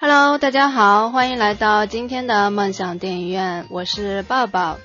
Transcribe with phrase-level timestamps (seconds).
[0.00, 4.78] Hello，大家好，欢迎来到今天的梦想电影院，我是抱抱，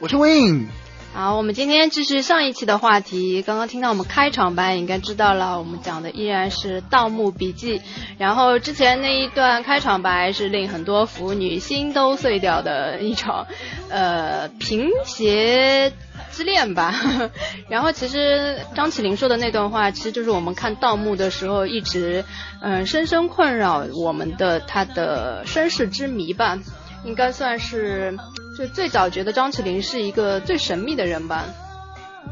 [0.00, 0.66] 我是 Win。
[1.14, 3.42] 好，我们今天继续上一期的话题。
[3.42, 7.78] 刚刚听到我们开场白，应该知道了，我们讲的依然是《盗墓笔记》。
[8.18, 13.46] 然后之前那一段开场白是令很多腐女心都碎掉的一场，
[13.88, 15.92] 呃，贫血
[16.38, 16.94] 之恋吧。
[17.68, 22.24] 然后其实张起灵说的那段话，其实就是我们看盗墓的时候一直
[22.62, 26.56] 嗯深深困扰我们的他的身世之谜吧。
[27.04, 28.16] 应该算是
[28.56, 31.44] 就最早觉得张起灵是一个最神秘的人吧。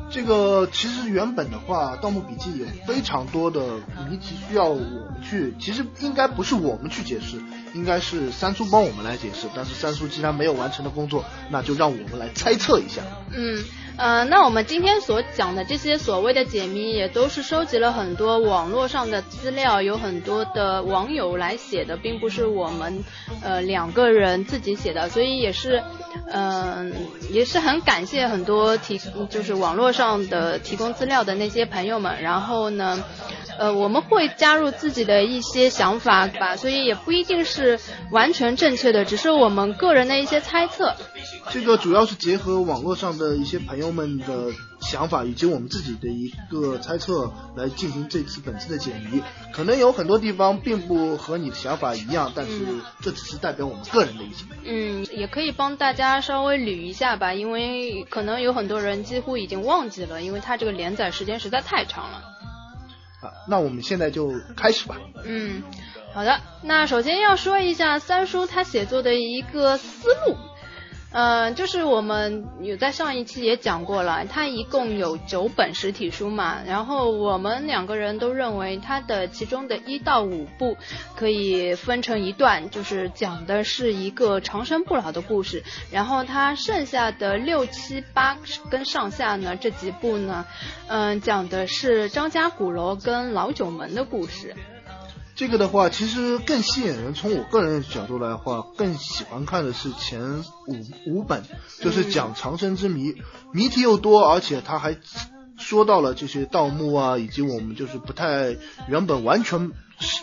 [0.09, 3.61] 这个其实原本的话，《盗墓笔记》有非常多的
[4.09, 7.39] 谜题需要我们去，其实应该不是我们去解释，
[7.75, 9.49] 应该是三叔帮我们来解释。
[9.55, 13.03] 但是三叔既然没有完成的工作，那就让我们来猜测一下。
[13.33, 13.65] 嗯。
[13.99, 23.03] 呃，那我们今天所讲的这些所谓的解谜，也都是收集了很多网络上的资料，有很多的网友来写的，并不是我们
[23.43, 25.83] 呃两个人自己写的，所以也是，
[26.31, 26.93] 嗯，
[27.31, 32.21] 也是很感谢很多提就是网络上的提供资料的那些朋友们。
[32.21, 33.03] 然后呢，
[33.59, 37.79] 呃，我们会加入自己的一些想法吧，所以也不一定是
[38.11, 40.95] 完全正确的，只是我们个人的一些猜测。
[41.51, 49.23] 这个主要是结合网络上的一些朋友们的想法，以及我们自己的一个猜测来进行这次本次的解谜。
[49.53, 52.53] 可能有很多地方并不和你的想法一样，但是
[53.01, 54.47] 这只是代表我们个人的意见。
[54.65, 62.36] 嗯，也可以帮大家稍微捋一下吧，因为可能有很多人几乎已经忘记了，因为它这个连载时间实在太长了。
[63.49, 64.97] 那我们现在就开始吧。
[65.25, 65.63] 嗯，
[66.13, 66.41] 好的。
[66.63, 70.37] 那首先要说一下三叔他写作的一个思路。
[71.19, 80.77] 嗯，就是我们有在上一期也讲过了，它一共有九本实体书嘛，然后我们两个人都认为它的其中的一到五部
[81.15, 88.37] 可以分成一段，就是讲的是一个长生不老的故事，然后它剩下的六七八
[88.71, 90.45] 跟上下呢这几部呢，
[90.87, 94.55] 嗯，讲的是张家鼓楼跟老九门的故事。
[95.37, 97.13] 这个的话，其实更吸引人。
[97.13, 101.43] 从我个人的角度来话，更喜欢看的是前五五本，
[101.81, 103.15] 就是讲长生之谜，
[103.53, 104.97] 谜题又多，而且他还
[105.59, 108.57] 说到了这些盗墓啊，以及我们就是不太
[108.89, 109.73] 原本完全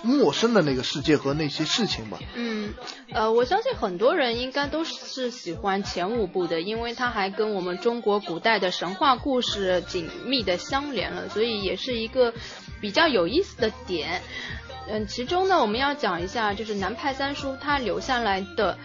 [0.03, 2.19] 陌生的那个世界和那些事情吧。
[2.33, 2.73] 嗯，
[3.11, 12.33] 呃，我相信很多人应该都是喜欢前五部的，因为它还跟我们中国古代的神话故事紧密的相连了，所以也是一个
[12.81, 14.23] 比较有意思的点。
[14.87, 18.77] 嗯，其中呢，我们要讲一下，就是南派三叔他留下来的。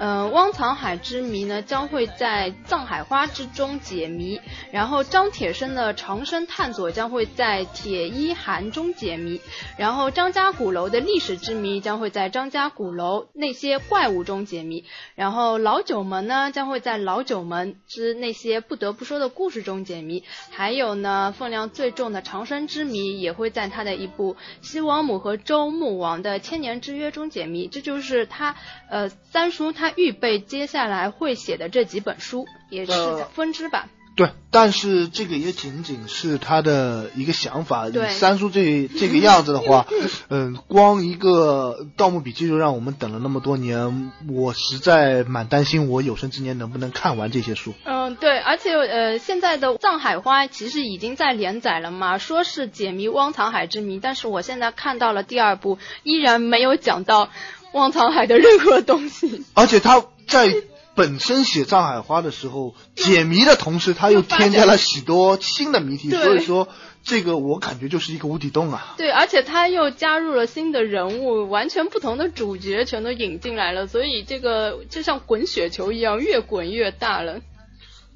[0.00, 4.40] 嗯，汪藏海之谜呢将会在藏海花之中解谜，
[4.72, 9.40] 然后张铁生的长生探索将会在铁衣寒中解谜，
[9.78, 14.84] 然后张家鼓楼的历史之谜将会在张家鼓楼那些怪物中解谜，
[15.14, 28.56] 然后老九门呢将会在老九门之那些不得不说的故事中解谜，还有呢分量最重的长生之谜也会在他的一部西王母和周穆王的千年之约中解谜，这就是他
[28.90, 29.83] 呃三叔他。
[29.84, 32.92] 他预备接下来会写的这几本书，也是
[33.34, 33.86] 分支吧。
[34.16, 37.90] 对，但是这个也仅仅是他的一个想法。
[37.90, 39.86] 对，三叔这这个样子的话，
[40.30, 47.74] 嗯，光一个《盗墓笔记》就让我们等了那么多年，我实在蛮担心我有生之年能不能看完这些书。
[47.84, 57.28] 嗯，对，而且呃，现在的《藏海花》其实已经在连载了嘛，说是解谜汪藏海之谜，但是我现在看到了第二部，依然没有讲到。
[57.74, 60.54] 汪藏海的任何东西，而且他在
[60.94, 66.68] 本身写《藏海花》的时候解谜的同时，他又添加了许多新的谜题，所以说
[67.02, 68.94] 这个我感觉就是一个无底洞啊。
[68.96, 77.40] 对，而且他又加入了新的人物，完全不同的主角全都引进来了，所以这个就像滚雪球一样，越滚越大了。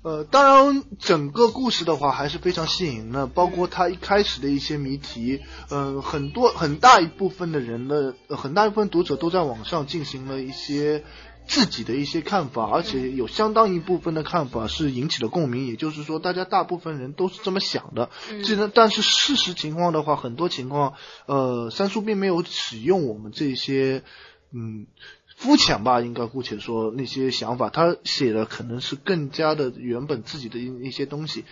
[0.02, 11.02] 呃，当然，整个故事的话还是非常吸引的，包括他一开始的一些谜题，呃，很多很大一部分的人的，很大一部分读者都在网上进行了一些
[11.48, 18.08] 自己的一些看法，而且有相当一部分的看法是引起了共鸣，也就是说，大家大部分人都是这么想的。
[18.44, 20.94] 这但是事实情况的话，很多情况，
[21.26, 24.04] 呃，三叔并没有使用我们这些，
[24.52, 24.86] 嗯。
[25.38, 31.44] 肤浅吧，应该姑且说那些想法，他写的可能是更加的原本自己的一些东西。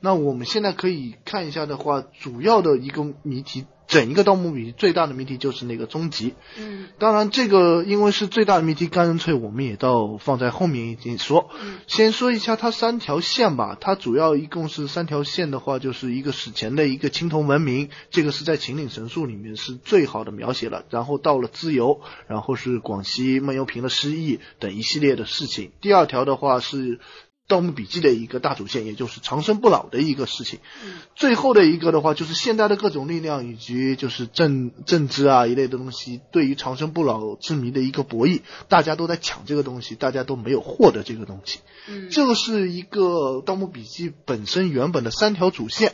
[0.00, 6.34] 那我们现在可以看一下的话，主要的一个谜题，整一个《盗墓笔记》最大的谜题就是那个终极。
[6.58, 11.48] 嗯当然，这个因为是最大的谜题，干脆我们也到放在后面一点说。
[11.60, 20.84] 嗯先说一下它三条线吧，它主要一共是三条线的话，就是一个史前的一个青铜文明，这个是在秦岭神树里面是最好的描写了。
[20.90, 25.72] 然后到了自由，然后是广西闷油瓶的失忆等一系列的事情。
[25.80, 26.98] 第二条的话是。
[27.46, 30.60] 《盗墓笔记》的一个大主线，也就是长生不老的一个事情。
[30.82, 41.60] 嗯最后的一个的话，就是现代的各种力量以及就是政政治啊一类的东西，对于长生不老之谜的一个博弈，大家都在抢这个东西，大家都没有获得这个东西。
[41.86, 43.02] 嗯这个是一个
[43.44, 45.92] 《盗墓笔记》本身原本的三条主线。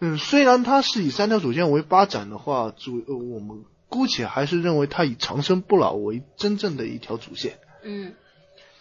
[0.00, 7.58] 嗯，虽然它是以三条主线为发展的话，主呃我们姑且还是认为它以长生不老为真正的一条主线。
[7.82, 8.12] 嗯。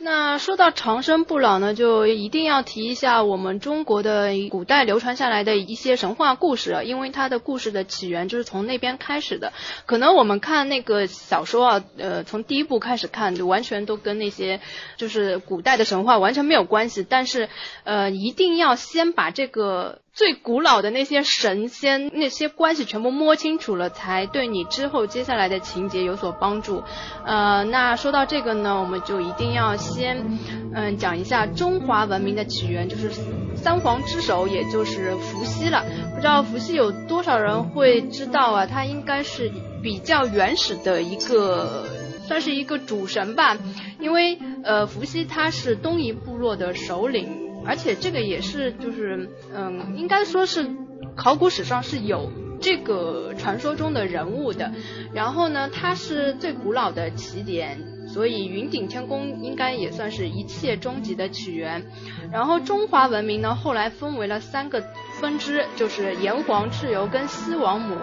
[0.02, 9.52] 那说到长生不老呢，就一定要提一下我们中国的古代流传下来的一些神话故事，因为它的故事的起源就是从那边开始的。
[9.86, 14.62] 可能我们看那个小说啊，呃，从第一部开始看，就完全都跟那些
[14.96, 17.06] 就是古代的神话完全没有关系。
[17.08, 17.50] 但是，
[17.84, 26.84] 呃，一定要先把这个最古老的那些神仙那些关系全部摸清楚了，才对你之后接下来的情节有所帮助。
[27.26, 30.38] 呃，那说到这个呢，我们就一定要先
[30.76, 33.10] 嗯讲一下中华文明的起源，就是
[33.56, 35.86] 三皇之首，也就是伏羲了。
[36.14, 38.66] 不知道伏羲有多少人会知道啊？
[38.66, 39.50] 他应该是
[39.82, 41.86] 比较原始的一个。
[42.28, 43.58] 算是一个主神吧，
[44.00, 50.70] 因为呃，伏羲他是东夷部落的首领，而且这个也是就是嗯，应该说是
[51.16, 54.72] 考古史上是有这个传说中的人物的。
[55.14, 61.86] 然后呢，他是最古老的起点，所以云顶天宫应该也算是一切终极的起源。
[62.32, 64.84] 然后中华文明呢，后来分为了三个
[65.20, 67.96] 分支，就是炎黄、蚩尤跟西王母。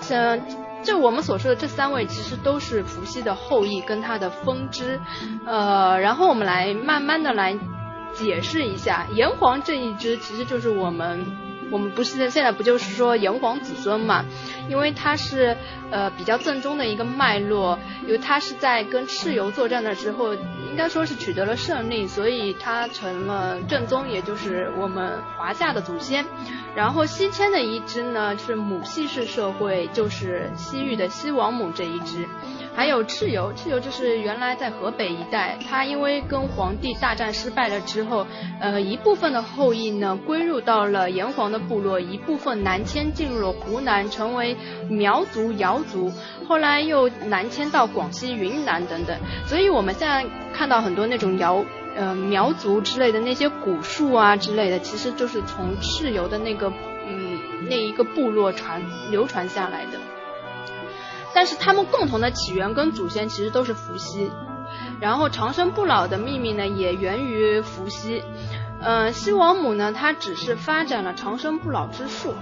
[0.00, 0.38] 像
[0.82, 5.00] 就我们所说的这三位，其实都是伏羲的后裔跟他的分支。
[5.46, 7.58] 呃，然后我们来慢慢的来
[8.14, 11.26] 解释一下，炎黄这一支其实就是我们。
[11.70, 14.26] 我们不是现在不就是说炎黄子孙嘛？
[14.68, 15.56] 因为他是
[15.90, 26.24] 呃比较正宗的一个脉络，因为他是在跟蚩尤作战的时候，应该说是取得了胜利，所以他成了正宗，也就是我们华夏的祖先。
[26.74, 32.26] 然后西迁的一支呢是母系氏社会，就是西域的西王母这一支。
[32.76, 38.26] 还有蚩尤，蚩尤就是原来在河北一带，他因为跟黄帝大战失败了之后，
[38.60, 44.53] 呃一部分的后裔呢归入到了炎黄的部落，一部分南迁进入了湖南，成为
[44.88, 46.12] 苗族、瑶族，
[46.48, 49.16] 后来又南迁到广西、云南等等。
[49.46, 51.64] 所以我们现在看到很多那种瑶。
[51.96, 56.68] 呃，苗族之类的那些古树啊之类的，其实就是从蚩尤的那个
[57.06, 57.38] 嗯
[57.70, 60.00] 那一个部落传流传下来的。
[61.32, 64.28] 但是他们共同的起源跟祖先其实都是伏羲，
[65.00, 68.24] 然后长生不老的秘密呢也源于伏羲。
[68.80, 72.34] 呃，西王母呢，她只是发展了长生不老之术。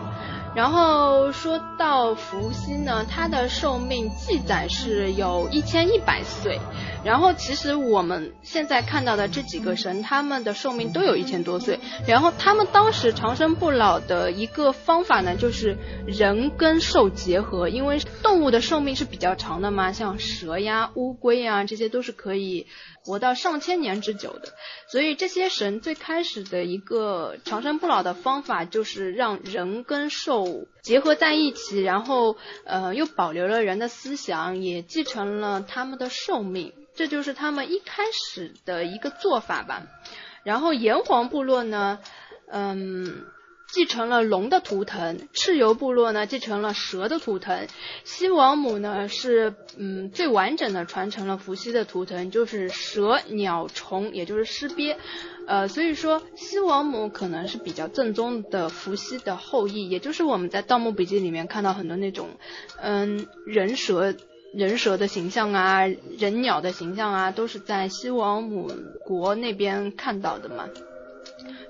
[0.54, 6.60] 然后说到伏羲呢，他的寿命记载是有一千一百岁。
[7.04, 11.80] 然后其实我们现在看到的这几个神，他们的寿命都有一千多岁。
[12.06, 15.76] 然后他们当时长生不老的一个方法呢，就是
[16.06, 22.66] 人跟兽结合，因为动物的寿命是比较长的嘛，像蛇呀、乌龟呀，这些都是可以
[23.04, 24.52] 活到上千年之久的。
[24.88, 36.74] 所以这些神最开始的一个长生不老的方法，就是让人跟兽结合在一起，然后呃又保留了人的思想，也继承了他们的寿命。
[36.94, 39.86] 这就是他们一开始的一个做法吧。
[40.42, 42.00] 然后炎黄部落呢，
[42.48, 43.26] 嗯，
[43.72, 47.66] 继承了龙的图腾；蚩尤部落呢，继承了蛇的图腾；
[48.04, 54.96] 西王母呢，是嗯最完整的传承了伏羲的图腾，就是蛇、鸟、虫，也就是尸鳖。
[55.46, 62.28] 呃，所以说西王母可能是比较正宗的伏羲的后裔，也就是我们在《盗墓笔记》里面看到很多那种
[62.80, 64.14] 嗯人蛇。
[64.54, 68.70] 人蛇的形象啊，人鸟的形象啊，都是在西王母
[69.02, 70.68] 国那边看到的嘛。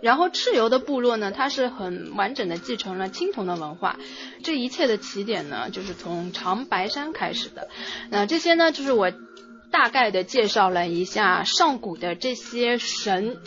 [0.02, 3.99] 然后蚩尤的部落呢，它是很完整的继承了青铜的文化。
[4.42, 7.68] 这一切的起点呢，就是从长白山开始的。
[8.11, 9.12] 那这些呢，就是我
[9.71, 13.38] 大概的介绍了一下上古的这些神。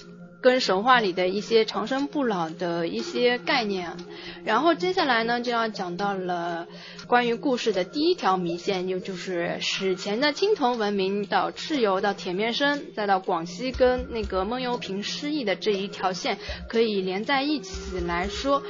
[0.45, 3.97] 跟神话里的一些长生不老的一些概念，
[4.43, 6.67] 然后接下来呢就要讲到了
[7.07, 16.37] 关于故事的第一条迷线，又就是史前的青铜文明到蚩尤到铁面生，再到广西跟那个闷油瓶失忆的这一条线
[16.69, 18.61] 可以连在一起来说。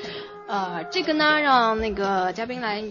[0.48, 2.86] 呃，这个呢让那个嘉宾来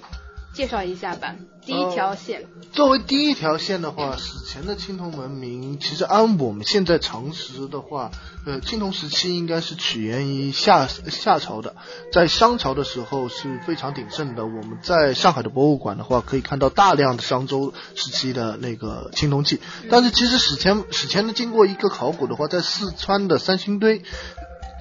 [0.52, 1.34] 介绍一下吧。
[1.66, 8.10] 第一条线，作为第一条线的话，史前的青铜文明，其实按我们现在常识的话，
[8.44, 11.74] 呃，青铜时期应该是起源于夏夏朝的，
[12.12, 14.44] 在商朝的时候是非常鼎盛的。
[14.44, 19.60] 我们在上海的博物馆的话，可以看到大量的商周时期的那个青铜器。
[19.90, 24.02] 但是其实史前史前的经过一个考古的话，在四川的三星堆，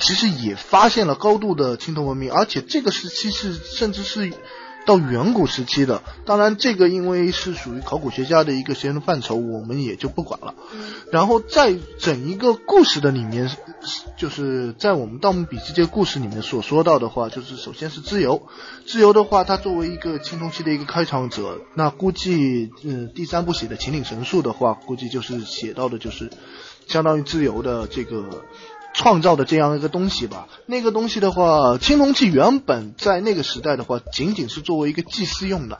[0.01, 4.33] 其实也发现了高度的青铜文明，而且这个时期是甚至是。
[4.85, 10.53] 到远古时期的，当然这个因为是属于考古学家的一个实验的范畴，我们也就不管了。
[11.11, 13.49] 然后在整一个故事的里面，
[14.17, 18.41] 就是在我们《盗墓笔记》这个故事里面所说到的话，就是首先是自由，
[18.85, 26.29] 自由的话，它作为一个青铜器的一个开创者，那估计嗯第三部写的秦岭神树的话，估计就是写到的就是
[26.87, 28.43] 相当于自由的这个。
[28.93, 35.79] 创造的这样一个东西吧，那个东西的话，青铜器原本在那个时代的话，仅仅是作为一个祭祀用的，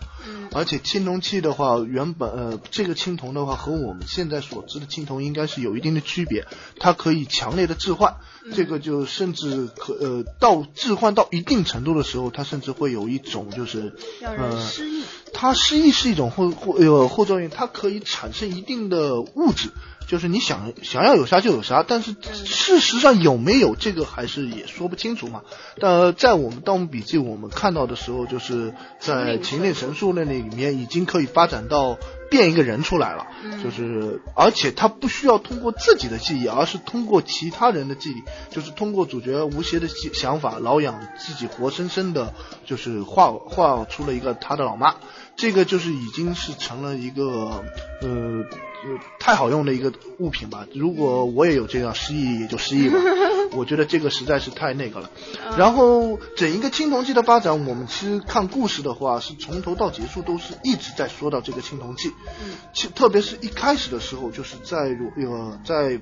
[0.51, 6.46] 而且青铜器的话，原本呃，这个青铜的话和我们现在所知的青铜应该是有一定的区别，
[6.79, 8.15] 它可以强烈的置换，
[8.53, 15.03] 这个就甚至可呃到置换到一定程度的时候，它甚至会有一种就是呃失忆，
[15.34, 19.70] 它失忆是一种后后呃后作用，它可以产生一定的物质。
[20.13, 22.15] 就是你想想要有啥就有啥，但是
[22.46, 25.41] 事实上有没有这个还是也说不清楚嘛。
[25.79, 31.98] 但在我们《盗墓笔记》我们看到的时候，就是在秦岭神树那里面已经可以发展到
[32.29, 33.25] 变一个人出来了，
[33.63, 38.22] 就是而且他不需要通过自己的记忆，而是通过其他人的记忆，
[38.53, 42.36] 就是通过主角吴邪的想法，老养自己活生生的，
[42.67, 44.93] 就是画画出了一个他的老妈，
[45.36, 47.63] 这个就是已经是成了一个
[48.03, 48.46] 呃。
[49.20, 52.98] 太好用的一个物品吧，如果我也有这样失忆，也就失忆吧。
[53.56, 55.12] 我觉得这个实在是太那个了。
[55.58, 62.12] 然后整一个青铜器的发展，我们其实看故事的话，是从头到结束都是一直在说到这个青铜器。
[62.74, 64.78] 其特别是一开始的时候，就是在
[65.18, 66.02] 呃在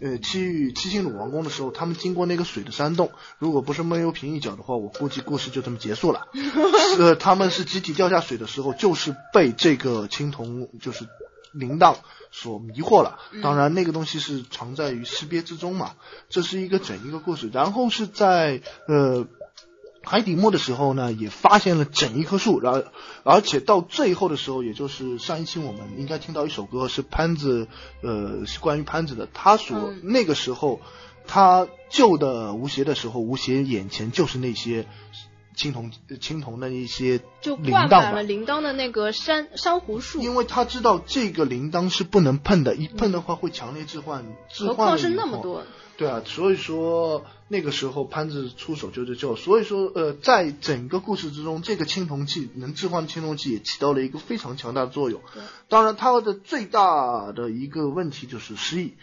[0.00, 6.26] 呃七玉七星鲁王宫的时候，他们经过那个水的山洞，如果不是闷油瓶一脚的话，我估计故事就这么结束了。
[6.98, 11.06] 呃，他们是集体掉下水的时候，就是被这个青铜就是
[11.52, 11.96] 铃铛。
[12.30, 15.92] 所迷惑了，当然那个东西是藏在于石鳖之中嘛，
[16.28, 17.48] 这是一个整一个故事。
[17.50, 19.26] 然后是在呃
[20.04, 22.84] 海底墓的时候呢，也发现了整一棵树，然后
[23.24, 27.66] 而且到最后的时候，也就是上一期我们应该听到一首歌是潘子，
[28.02, 30.82] 呃是关于潘子的，他所那个时候
[31.26, 34.86] 他救的吴邪的时候，吴邪眼前就是那些。
[35.58, 45.64] 青铜青铜的一些就挂满了铃铛的那个珊珊瑚树，因为他知道这个铃铛是不能碰的，一碰的话会强烈置换，置换是那么多。
[45.96, 55.20] 对啊，所以说那个时候潘子出手就是救，所以说呃，在整个故事之中，这个青铜器能置换青铜器也起到了一个非常强大的作用。
[55.68, 58.94] 当然它的最大的一个问题就是失忆，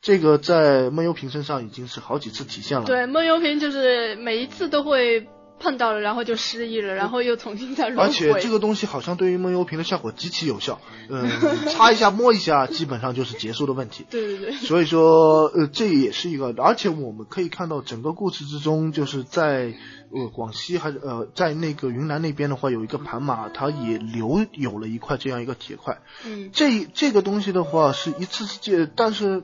[0.00, 2.86] 这个在闷油瓶身上已经是好几次体现了。
[2.86, 5.28] 对，闷油瓶就是每一次都会。
[5.64, 8.04] 碰到了，然后就失忆了，然后又重新再轮回。
[8.04, 10.78] 而且这个东西好像对于梦游瓶的效果极其有效，
[11.08, 11.26] 嗯，
[11.72, 14.04] 擦一下摸一下，基本上就是结束的问题。
[14.10, 14.52] 对对对。
[14.52, 19.72] 所以说，呃，这也是一个，而且我们可以看到整个故事之中，就是在
[20.12, 25.98] 呃广西还是呃在那个云南那边的话，有一个盘马，它也留有了一块这样一个铁块。
[26.26, 26.50] 嗯。
[26.52, 29.42] 这这个东西的话是一次次借，但是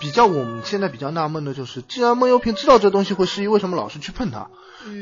[0.00, 4.50] 比较我们现在比较纳闷的就是，既然梦游瓶知道这东西会失忆，为什么老是去碰它？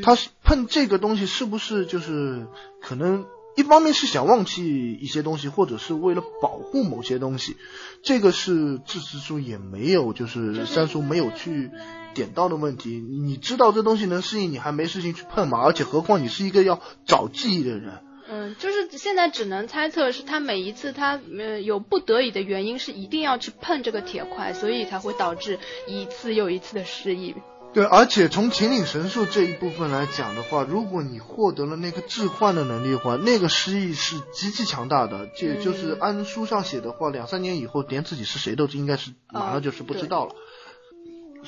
[0.03, 2.47] 他是碰这个东西，是不是就是
[2.81, 3.25] 可能
[3.55, 7.57] 一方面是想忘记一些东西，或者是为了保护某些东西？
[8.03, 11.69] 这个是自始书也没有，就是三叔没有去
[12.15, 12.99] 点到的问题。
[12.99, 15.59] 你知道这东西能适应，你还没事情去碰嘛？
[15.59, 17.99] 而且何况你是一个要找记忆的人。
[18.29, 27.35] 嗯，就是现在只能猜测，是他每一次他呃有不得已的原因，是一定要去碰这个铁块，所以才会导致一次又一次的失忆。
[27.73, 35.29] 对，而且从秦岭神树这一部分来讲的话，如果你获得了那个置换的能力的话，那个失忆是极其强大的。
[35.35, 40.33] 这就是按书上写的话，两三年以后连自己是谁都应该是马上就是不知道了。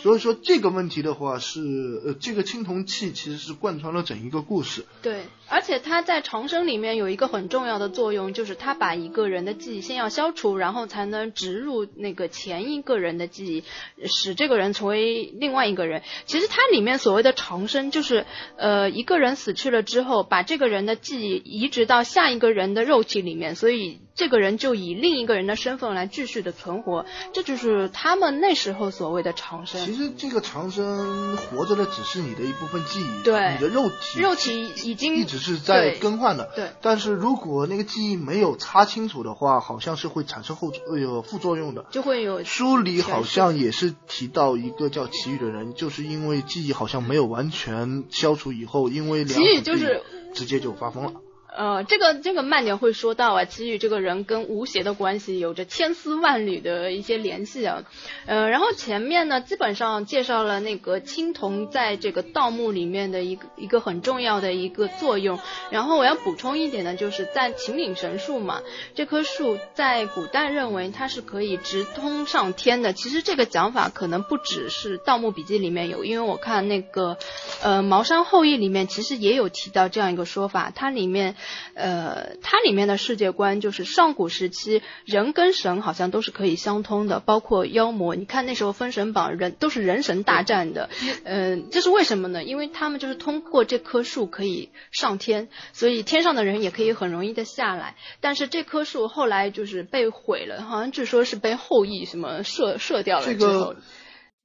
[0.01, 1.59] 所以说这个问题的话是，
[2.05, 4.85] 呃，这个青铜器其实是贯穿了整一个故事。
[5.01, 16.01] 对，而且它在长生里面有一个很重要的作用，就是它把一个人的记忆先要消除，然后才能植入那个前一个人的记忆，使这个人成为另外一个人。
[16.25, 18.25] 其实它里面所谓的长生，就是
[18.57, 23.99] 呃一个人死去了之后，把这个人的记忆移植到下一个人的肉体里面，所以。
[24.19, 29.85] 这个人就以另一个人的身份来继续的存活，这就是他们那时候所谓的长生。
[29.85, 36.69] 其实这个长生活着的只是你的一部分记忆，对，你的肉体肉体已经一直是在更换的，对。
[36.81, 42.43] 但是如果那个记忆没有擦清楚的话，好像是会产生后有副作用的，就会有。
[42.43, 51.13] 书里好像也是提到一个叫祁宇的人，就是因为记忆好像没有完全消除以后，因为祁宇就是直接就发疯了。
[51.55, 57.83] 呃，这个这个慢点会说到啊，祁宇这个人跟吴邪的关系有着千丝万缕的一些联系啊。
[58.27, 65.39] 呃，然后前面呢，基本上介绍了那个青铜在这个盗墓里面的一个一个很重要的一个作用。
[65.71, 68.61] 然后我要补充一点呢，就是在秦岭神树嘛，
[68.93, 72.93] 这棵树在古代认为它是可以直通上天的。
[72.93, 77.17] 其实这个讲法可能不只是《盗墓笔记》里面有，因为我看那个
[77.63, 81.35] 呃《茅山后裔》里面其实也有提到这样一个说法，它里面。
[81.73, 88.15] 呃，它里面的世界观就是上古时期人跟神好像都是可以相通的，包括妖魔。
[88.15, 90.89] 你看那时候封神榜人都是人神大战的，
[91.23, 92.43] 嗯，这是为什么呢？
[92.43, 97.95] 因为他们就是通过这棵树可以上天，所以天上的人也可以很容易的下来。
[98.19, 103.75] 但是这棵树后来就是被毁了，好像据说是被后羿什么射射掉了之后。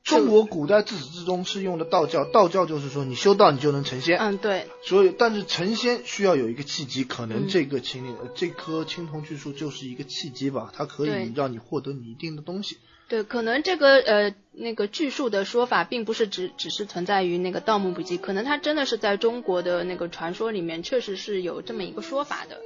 [0.04, 4.18] 中国古代自始至终是用的道教，道教就是说你修道你就能成仙。
[4.18, 4.66] 嗯，对。
[4.82, 12.76] 所以，但是成仙需要有一个契机，可能这个青这棵青铜巨树就是一个契机吧，它可以让你获得你一定的东西。
[13.08, 22.61] 对，可能这个呃那个巨树的说法，并不是只只是存在于那个《盗墓笔记》，可能它真的是在中国的那个传说里面，确实是有这么一个说法的，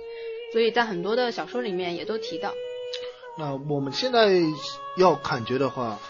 [0.52, 2.52] 所以在很多的小说里面也都提到。
[3.38, 4.40] 那我们现在
[4.96, 6.00] 要感觉的话。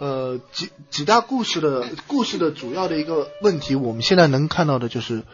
[0.00, 5.24] 呃，几几大故事的故事的主要的一个问题，我们现在能看到的就是，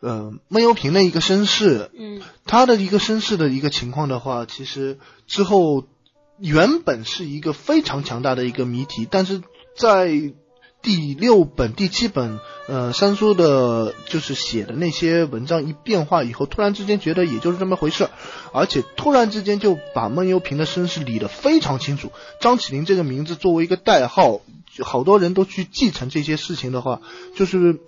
[0.00, 4.98] 呃，闷油瓶的一个身世，嗯，他的一个身世的一个情况的话，其实
[5.28, 5.84] 之后
[6.38, 9.42] 原本是一个非常强大的一个谜题，但是
[9.76, 10.10] 在
[10.82, 18.08] 第六本、第七本，呃，三叔的就是写的那些文章一变化以后，突然之间觉得也就是这么回事。
[18.52, 22.10] 而且突然之间就把闷油瓶的身世理得非常清楚。
[22.40, 24.40] 张起灵这个名字作为一个代号，
[24.82, 27.02] 好多人都去继承这些事情的话，
[27.36, 27.78] 就是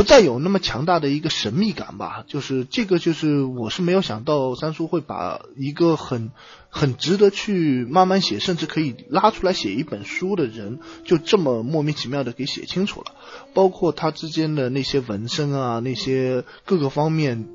[0.00, 2.24] 不再有那么强大的一个神秘感吧。
[2.26, 6.30] 就是这个，就是我是没有想到三叔会把一个很
[6.70, 13.12] 很值得去慢慢写，甚至可以拉出来写一本书的人，就这么莫名其妙的给写清楚了。
[13.52, 17.46] 包括他之间的那些纹身啊，那些各个方面。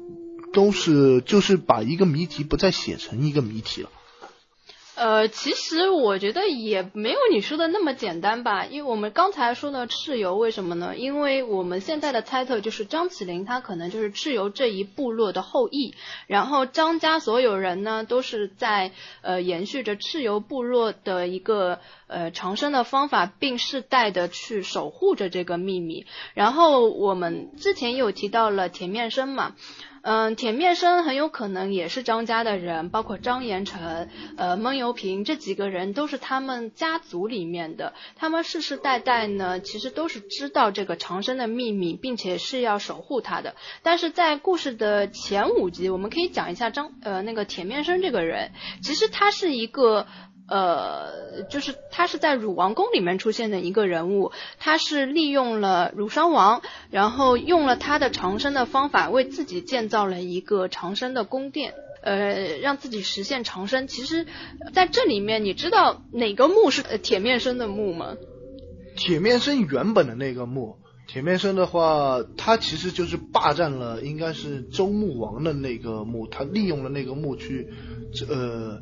[0.54, 3.90] 都是就是把一个谜题不再写成一个谜题了。
[4.96, 10.96] 呃，其实我觉得也没有你说的那么简单吧，因为我们刚才说的蚩尤为什么呢？
[10.96, 15.94] 因为我们现在的猜测就是张起灵他可能就是蚩尤这一部落的后裔，
[16.28, 26.06] 然后张家所有人呢都是在呃延续着蚩尤部落的一个呃长生的方法，并世代的去守护着这个秘密。
[26.34, 29.56] 然后我们之前也有提到了田面生嘛。
[30.08, 37.96] 嗯，田面生很有可能也是张家的人，包括张延成、呃闷油瓶这几个人都是他们家族里面的。
[38.16, 43.56] 他们世世代代呢，其实都是知道这个长生的秘密，并且是要守护他的。
[43.82, 48.52] 但是在故事的前五集，我们可以讲一下张呃那个田面生这个人，
[48.84, 50.06] 其实他是一个。
[50.48, 63.88] 呃，就是他是在汝王宫里面出现的一个人物，他是利用了汝商王，然后用了他的长生的方法，为自己建造了一个长生的宫殿，呃，让自己实现长生。
[63.88, 64.28] 其实，
[64.72, 68.16] 在这里面，你知道哪个墓是铁面生的墓吗？
[68.96, 70.78] 铁面生原本的那个墓，
[71.08, 77.68] 铁面生的话，他其实就是霸占了，应该是周穆王的那个墓，他利用了那个墓去，
[78.30, 78.80] 呃。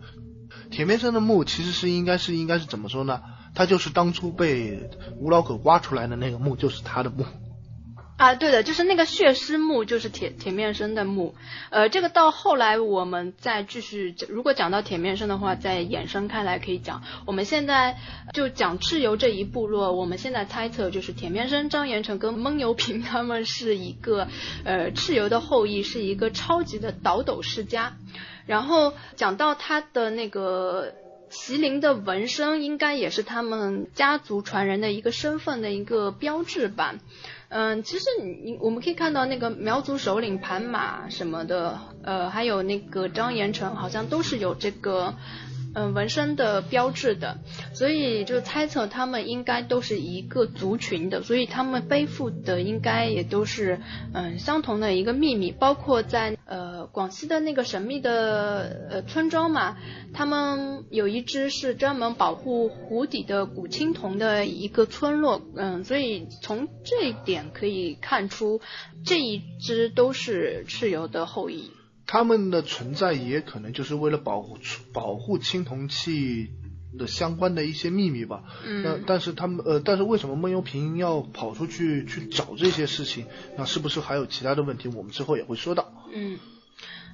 [0.74, 3.22] 铁面生的墓其实是应该是应该是怎么说呢？
[3.54, 7.24] 他就是当初被吴老狗挖出来的那个墓，就是他的墓。
[8.18, 11.36] 啊，对的，就是那个血尸墓，就是铁铁面生的墓。
[11.70, 17.04] 呃，这个到后来我们再继续，如果讲到铁面生的话，再衍生开来可以讲。
[17.26, 17.98] 我们现在
[18.34, 24.28] 就讲蚩尤这一部落，我们现在猜测就是铁面生、张延成跟蒙牛平 他们是一个
[24.64, 27.94] 呃蚩尤的后裔，是一个超级的倒斗世家。
[28.46, 30.94] 然后讲到他的那个
[31.32, 36.96] 麒麟的纹身，应该也是他们家族传人的一个身份的一个标志吧。
[37.50, 45.14] 嗯，其实你我们可以看到那个苗族首领盘马什么的，呃，还有那个张延成，好像都是有这个
[45.74, 47.40] 嗯纹身的标志的，
[47.74, 53.80] 所以就猜测他们应该都是一个族群的，所以他们背负的应该也都是
[54.14, 59.78] 嗯相同的一个秘密，包括在呃广西的那个神秘的呃村庄嘛，
[60.14, 68.62] 他们有一只是专门保护湖底的古青铜的一个村落，嗯，所以从这一点可以看出
[69.06, 71.72] 这一支都是蚩尤的后裔。
[72.14, 74.60] 他们的存在也可能就是为了保护
[74.94, 76.52] 保护青铜器
[76.96, 78.44] 的相关的一些秘密吧。
[78.64, 78.84] 嗯。
[78.84, 83.26] 那但是他们呃，但是为什么孟幽平要跑出去去找这些事情？
[83.58, 84.90] 那是不是还有其他的问题？
[84.90, 85.92] 我们之后也会说到。
[86.14, 86.38] 嗯。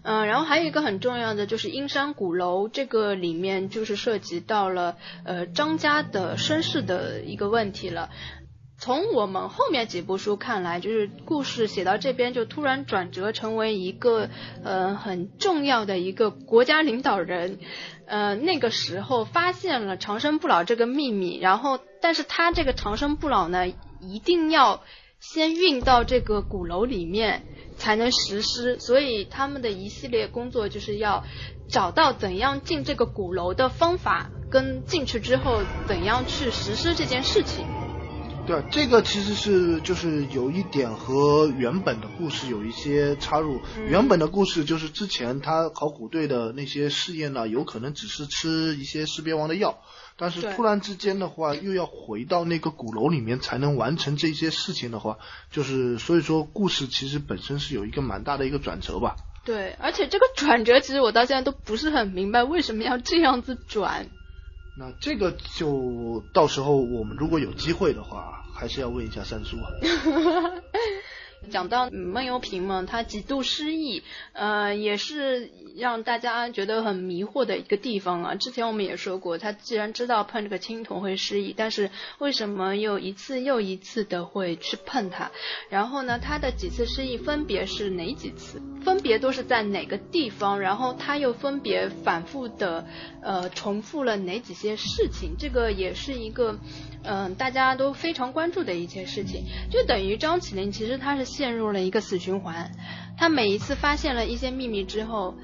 [0.02, 8.10] 嗯，然后还有一个很重要的就是阴山鼓楼，这个里面就是涉及到了呃张家的身世的一个问题了。
[8.80, 14.30] 从我们后面几部书看来，就是故事写到这边就突然转折成为一个
[14.64, 17.60] 呃很重要的一个国家领导人，
[18.06, 23.68] 呃那个时候发现了长生不老这个秘密，然后但是他这个长生不老呢，
[24.00, 24.82] 一定要
[25.20, 27.44] 先运到这个鼓楼里面
[27.78, 31.26] 才能实施，所以他们的一系列工作就是要
[31.68, 37.66] 找到怎样进这个鼓楼的方法，跟进去之后怎样去实施这件事情。
[38.50, 43.62] 对，这个其实是就是有一点和原本的故事有一些插入。
[43.88, 49.80] 原本的故事就是之前他考古队的那些试验呢，有可能只是吃一些识别王的药，
[50.18, 55.20] 但是突然之间的话又要回到那个鼓楼里面才能完成这些事情的话，
[55.52, 59.16] 就是所以说故事其实本身是有一个蛮大的一个转折吧。
[59.46, 64.10] 对，而且这个转折其实我到现在都不是很明白为什么要这样子转。
[64.80, 69.58] 那这个就到时候我们如果有机会的话，还是要问一下三叔。
[71.52, 78.36] 讲到闷油瓶嘛，他极度失忆，呃，也是让大家觉得很迷惑的一个地方啊。
[78.36, 85.32] 之前我们也说过，他既然知道碰这个青铜会失忆，但是为什么又一次又一次的会去碰它？
[85.70, 88.62] 然后呢，他的几次失忆分别是哪几次？
[88.84, 90.60] 分别都是在哪个地方？
[90.60, 92.86] 然后他又分别反复的
[93.22, 95.36] 呃重复了哪几些事情？
[95.40, 96.60] 这个也是一个
[97.04, 99.46] 嗯大家都非常关注的一件事情。
[99.72, 101.30] 就等于张起灵其实他是。
[101.30, 102.72] 陷入了一个死循环，
[103.16, 105.36] 他每一次发现了一些秘密之后，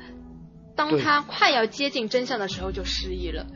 [0.75, 3.47] 当他快要接近真相的时候就失忆了，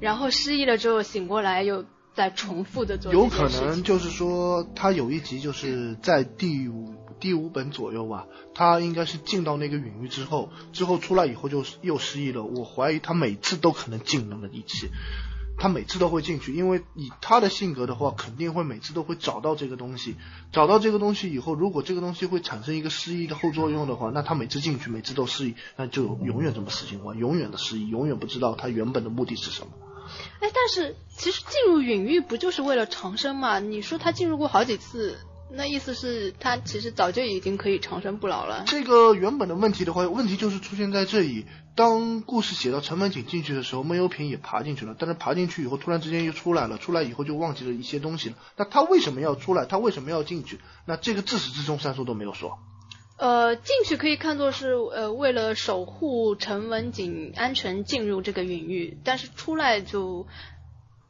[0.00, 3.12] 然后失忆了之后醒过来又在重复的做。
[3.12, 12.42] 有可能就是说他有一集就是在第五第五本左右吧，他应该是进到那个领域之后，之后出来以后就又失忆了。
[12.42, 14.88] 我怀疑他每次都可能进那么一期。
[15.62, 20.16] 他每次都会进去，因为以他的性格的话，肯定会每次都会找到这个东西。
[20.50, 29.72] 找到这个东西以后，如果这个东西会产生一个失忆的后作用的话，那他每次进去，每次都失忆，那就永远这么死循环，永远的失忆，永远不知道他原本的目的是什么。
[30.40, 33.60] 哎，但是其实进入隐喻不就是为了长生吗？
[33.60, 35.20] 你说他进入过好几次。
[35.54, 38.64] 那意思是，他其实早就已经可以长生不老了。
[38.66, 41.46] 这个原本的问题的话，问题就是出现在这里。
[41.74, 48.36] 当故事写到陈文锦进去的时候，孟幽平也爬进去了，但是爬进去以后，突然之间又出来了，出来以后就忘记了一些东西了。
[48.56, 49.64] 那他为什么要出来？
[49.64, 50.58] 他为什么要进去？
[50.84, 52.58] 那这个自始至终三叔都没有说。
[53.16, 60.26] 呃，进去可以看作是呃为了守护陈文锦安全进入这个领域，但是出来就。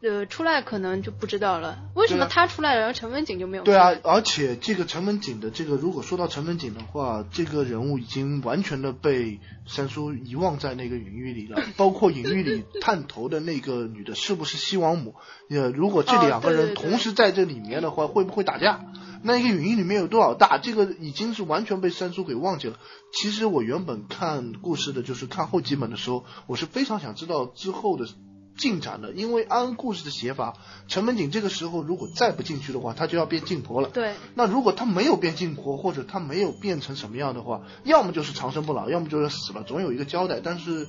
[0.03, 1.79] 呃，出来可能就不知道了。
[1.95, 3.63] 为什么他出来了，然后陈文锦就没有？
[3.63, 11.63] 对啊，而且这个陈文锦的这个，如果说到陈文锦的话，这个人物已经完全的被三叔遗忘在那个隐喻里了。
[11.79, 15.15] 包括隐喻里探头的那个女的，是不是西王母？
[15.51, 18.85] 呃，如果这两个人同时在这里面的话，会不会打架？
[19.23, 20.59] 那一个隐喻里面有多少大？
[20.59, 22.77] 这个已经是完全被三叔给忘记了。
[23.13, 28.09] 其实我原本看故事的，就是看后几本的时候，我是非常想知道之后的。
[28.57, 33.89] 进展的，因为按故事的写法，陈文锦这个时候如果再不进去的话，他就要变禁婆了。
[33.89, 34.15] 对。
[34.35, 40.41] 那如果他没有变禁婆，或者他没有变成什么样的话，要么就是长生不老，要么就是死了，总有一个交代。
[40.43, 40.87] 但是，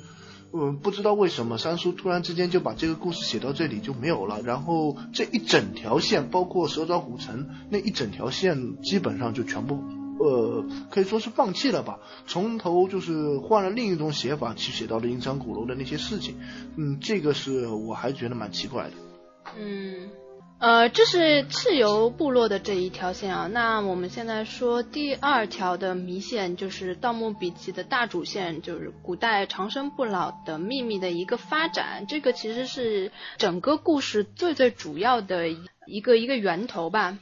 [0.52, 10.03] 嗯，不知道为什么三叔突然之间就把这个故事写到这里就没有了，然后这一整条线，包括蛇爪古城那一整条线，基本上就全部。
[10.24, 16.40] 呃，可以说是放弃了吧，从头就是换了另一种写法去写到了阴山鼓楼的那些事情，
[16.78, 18.92] 嗯，这个是我还觉得蛮奇怪的。
[19.58, 20.10] 嗯，
[20.60, 37.18] 呃，这是蚩尤部落的这一条线啊，那我们现在说第二条的迷线，就是《盗墓笔记》的大主线，就是古代长生不老的秘密的一个发展，这个其实是整个故事最最主要的一个一个源头吧。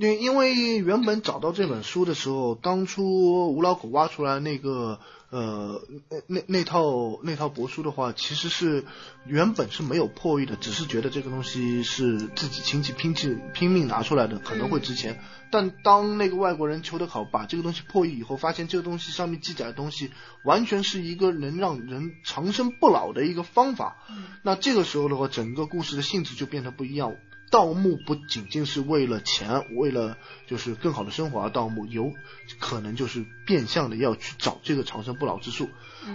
[0.00, 8.84] 因因为原本找到这本书的时候，当初吴老狗挖出来那个呃，那那那套那套帛书的话，其实是
[9.26, 15.20] 原本是没有破译的，只是觉得这个东西是自己亲戚拼尽拼命拿出来的，可能会值钱。
[15.50, 20.12] 但当那个外国人裘德考把这个东西破译以后，发现这个东西上面记载的东西
[20.44, 23.96] 完全是一个能让人长生不老的一个方法。
[24.44, 27.16] 那这个时候的话，整个故事的性质就变得不一样。
[27.50, 32.12] 盗墓不仅仅是为了钱，为了就是更好的生活而盗墓，有
[32.58, 35.68] 可能就是变相的要去找这个长生不老之术，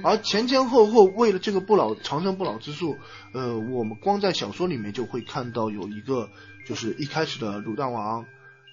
[0.04, 2.98] 而前前后后为了这个不老长生不老之术，
[3.34, 6.30] 呃，我们光在小说里面就会看到有一个，
[6.67, 8.26] 就是一开始的鲁大王。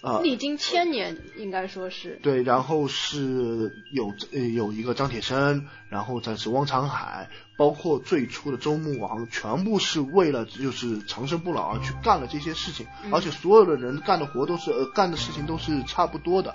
[0.03, 2.19] 啊，历经千年，应该说是。
[2.23, 16.55] 对，然后是有呃有一个张铁生，然后再是汪长海，包括最初的周穆王，全部是为了就是长生不老而去干了这些事情，而且所有的人干的活都是呃干的事情都是差不多的，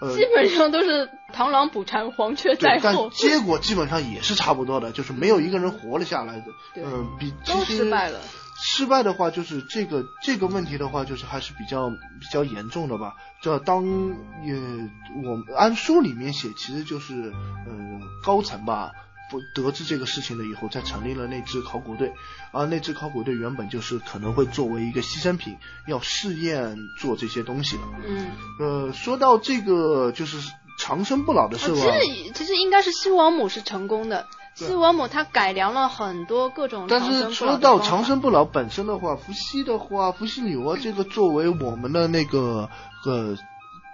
[0.00, 8.18] 呃，基本上都是螳螂捕蝉，黄雀在后，但结果基本上也是差不多的，就是没有一个人活了下来的，嗯，比都失败了。
[8.58, 13.14] 失败的话，就是这个这个问题的话，就是还是比较比较严重的吧。
[13.40, 13.84] 这当
[14.44, 14.54] 也
[15.24, 17.32] 我按书里面写，其实就是
[17.66, 18.92] 呃高层吧，
[19.30, 22.12] 不得知这个事情了以后，才成立了那支考古队。
[22.52, 27.82] 而那支考古队原本就是可能会作为一个牺牲品，要试验做这些东西的。
[28.06, 28.30] 嗯。
[28.58, 30.38] 呃，说到这个就是
[30.78, 31.76] 长生不老的事吧。
[31.76, 34.26] 其实其实应该是西王母是成功的。
[34.56, 42.70] 西王母他改良了很多各种，但是说到长生不老本身的话，伏羲的话，伏羲女娲这个作为我们的那个
[43.04, 43.36] 呃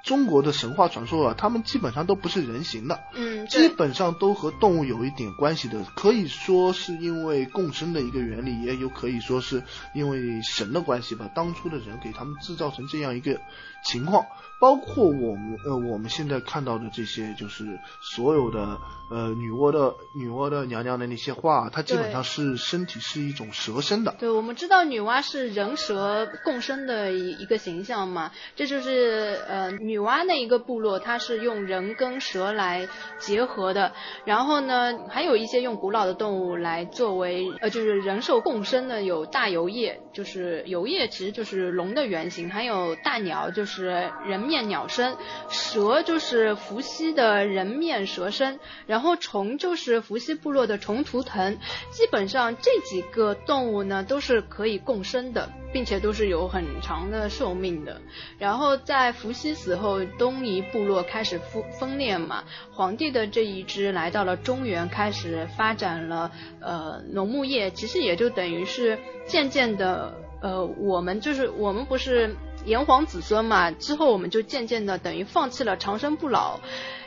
[0.05, 13.40] 中国的神话传说啊，他们基本上都不是人形的，嗯，基本上都和动物有一点关系的，可以说是因为共生的一个原理，也有可以说是因为神的关系吧，当初的人给他们制造成这样一个
[13.85, 14.25] 情况。
[14.61, 18.79] 包括我们呃我们现在看到的这些，就是所有的
[19.11, 24.14] 呃女娲的女娲的娘娘的那些画，它基本上是身体是一种蛇身的。
[24.21, 32.87] 对，我们知道女娲是人蛇共生的一一个形象嘛，这就是呃女娲那一个部落，它是用人跟蛇来
[33.18, 33.92] 结合的。
[34.25, 44.42] 然后呢，还有一些用古老的动物来作为呃就是人兽共生的，有大游叶，就是游叶其实就是龙的原型，还有大鸟就是人。
[44.42, 45.16] 面鸟身，
[45.48, 51.57] 蛇就是伏羲的人面蛇身，然后虫就是伏羲部落的虫图腾。
[51.90, 58.01] 基本上这几个动物呢都是可以共生的，并且都是有很长的寿命的。
[58.37, 72.35] 然后在伏羲死后，东夷部落开始分分裂嘛，皇帝的这一支来到了中原，开始发展了呃农牧业，其实也就等于是渐渐的呃我们就是我们不是。
[72.65, 76.61] 炎黄子孙嘛，之后我们就渐渐的等于放弃了长生不老，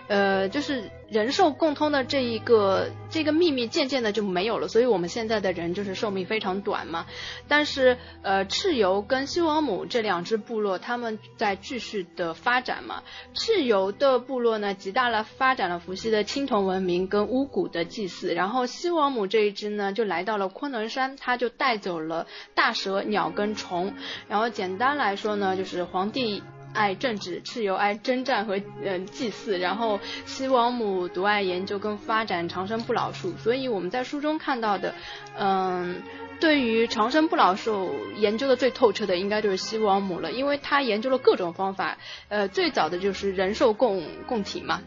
[0.07, 7.07] 呃，就是人兽共通的这一个这个秘密渐渐的就没有了，所以我们现在的人就是寿命非常短嘛。
[7.47, 13.01] 但是呃，蚩尤跟西王母这两支部落，他们在继续的发展嘛。
[13.33, 23.93] 蚩尤的部落呢，极大了发展了伏羲的青铜文明跟巫蛊的祭祀，然后西王母这一支呢，就来到了昆仑山，他就带走了大蛇、鸟跟虫。
[24.27, 26.43] 然后简单来说呢，就是皇帝。
[26.75, 34.93] 爱政治，蚩尤爱征战和嗯祭祀，然后西王母独爱研究跟发展长生不老术，所以我们在书中看到的，
[35.37, 36.03] 嗯，
[36.39, 44.81] 对于长生不老术研究的最透彻的应该就是西王母了，因为她研究了各种方法，呃，最早的就是人兽共共体嘛，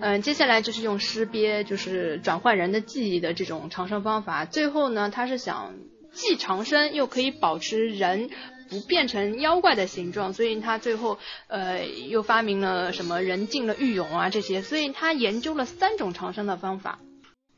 [0.00, 5.74] 嗯，接下来就是用尸鳖，就是转换人的记忆的这种长生方法，最后呢，他是想
[6.12, 8.30] 既长生又可以保持人。
[8.72, 16.98] 不变成妖怪的形状，所以他最后呃又发明了什么人进了玉俑啊这些，所以他研究了三种长生的方法。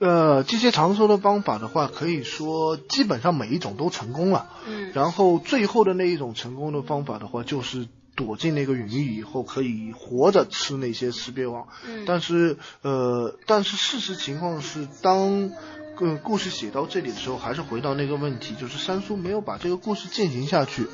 [0.01, 4.51] 呃，这些长生的方法的话，可以说基本上每一种都成功了。
[4.67, 4.91] 嗯。
[4.93, 11.69] 然后最后的那一种成功的方法的话，就是躲进那个云域以后，可以活着吃那些尸鳖王。
[11.87, 12.03] 嗯。
[12.07, 15.53] 但是呃，但是事实情况是当。
[16.01, 20.89] 嗯，故事写到这里的时候，还是回到那个问题，就是三叔没有把这个故事进行下去。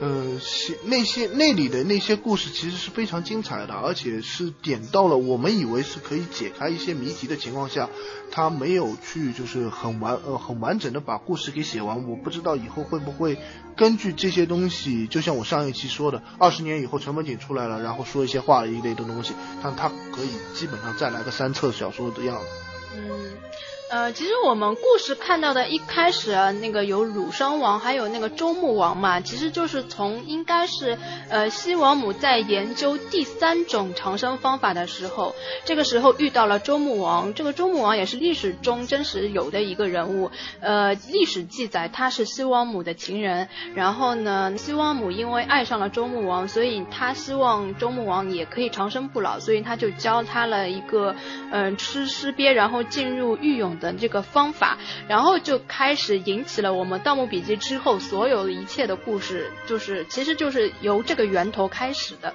[0.00, 7.90] 呃，写那些那里的那些故事其实是非常精彩的，而且是点到了我们以为是可以解开一些谜题的情况下，
[8.30, 12.08] 他没有去就是很完呃很完整的把故事给写完。
[12.08, 13.38] 我不知道以后会不会
[13.76, 22.46] 根据这些东西，就像我上一期说的，二十年以后陈文锦出来了，然后说一些话一类的东西，但他可以基本上再来个三册小说的样子。
[22.96, 23.36] 嗯。
[23.88, 37.32] 呃，其实我们故事看到的一开始啊，那个有乳霜王，还有那个周穆王嘛，其实就是从应该是呃西王母在研究第三种长生方法的时候，这个时候遇到了周穆王。
[37.32, 43.48] 这个周穆王也是历史中真实有的一个人物，呃，历史记载他是西王母的情人。
[43.76, 51.14] 然后呢，西王母因为爱上了周穆王，所以他希望周穆王也可以长生不老，所以他就教他了一个
[51.52, 53.75] 嗯吃尸鳖，然后进入狱俑。
[53.78, 62.34] 的这个方法，然后就开始引起了我们《盗墓笔记》之后所有的一切的故事，就是其实就是由这个源头开始的。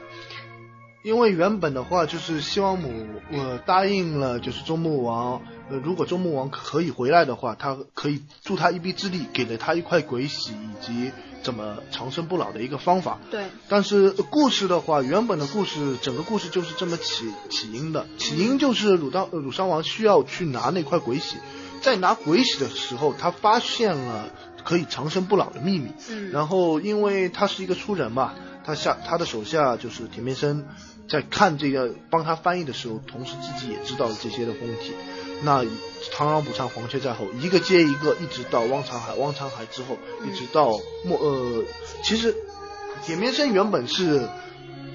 [1.03, 2.91] 因为原本的话就是西王母
[3.31, 11.11] 呃答应了，就是周穆王，呃如果周穆王可以回来的话，他可以助他一臂之力，给了他一块鬼玺以及
[11.41, 13.17] 怎么长生不老的一个方法。
[13.31, 13.45] 对。
[13.67, 21.37] 但是故事的话，原本的故事整个故事就是这么起起因的，起因就是鲁当鲁商王需要去拿那块鬼玺，
[21.81, 24.29] 在拿鬼玺的时候，他发现了
[24.63, 25.89] 可以长生不老的秘密。
[26.11, 26.29] 嗯。
[26.29, 30.67] 然后因为他是一个粗人嘛，他下他的手下就是田面生。
[31.07, 34.93] 在看这个帮他翻译的时候，同时自己也知道了这些的问题。
[35.43, 35.63] 那
[36.13, 41.63] 螳螂捕蝉，黄雀在后，一个接一个，一直到汪长海，汪长海之后，一直到末呃，
[42.03, 42.35] 其实
[43.05, 44.27] 点面生原本是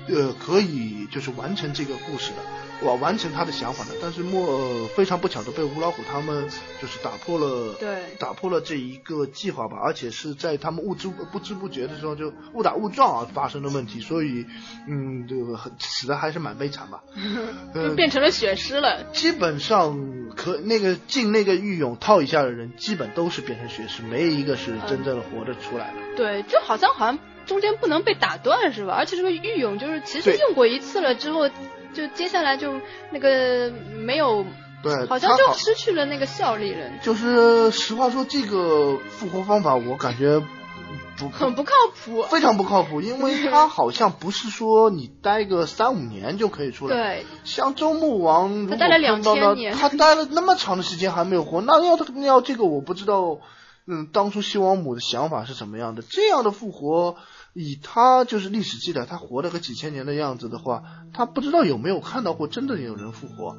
[0.09, 2.37] 呃可以就是完成这个故事的。
[2.83, 6.49] 完完成他的想法的，但是莫非常不巧的被吴老虎他们
[6.81, 14.45] 就是打破了，对，打破了这一个计划吧，而且是在他们不知不知不觉的时候就误打误撞而发生的问题，所以
[14.89, 17.03] 嗯，这个死的还是蛮悲惨吧，
[17.75, 19.05] 就变成了血尸了。
[19.12, 26.17] 基本上可那个进那个狱俑套一下的人，基本都是变成血尸，没一个是真正的活着出来的。
[26.17, 28.95] 对，就好像好像中间不能被打断是吧？
[28.95, 31.49] 而且这个狱俑就是其实用过一次了之后。
[31.96, 32.78] 就接下来就
[33.11, 34.44] 那个没有，
[34.82, 36.90] 对，好像就失去了那个效力了。
[37.02, 40.42] 就是实话说，这个复活方法我感觉
[41.16, 41.72] 不很不靠
[42.04, 46.94] 谱，非常不靠谱，因为 他好像不是说你待个三五年就可以出来。
[46.94, 53.38] 对，像周穆王，他待了两千年，他待了那么长的时间还没有活，那要他要这个我不知道，
[53.87, 56.02] 嗯，当初西王母的想法是什么样的？
[56.02, 57.16] 这样的复活。
[57.59, 60.83] 以他就是历史记载，他活了个几千年的样子的话，
[61.14, 63.57] 他不知道有没有看到过真的有人复活。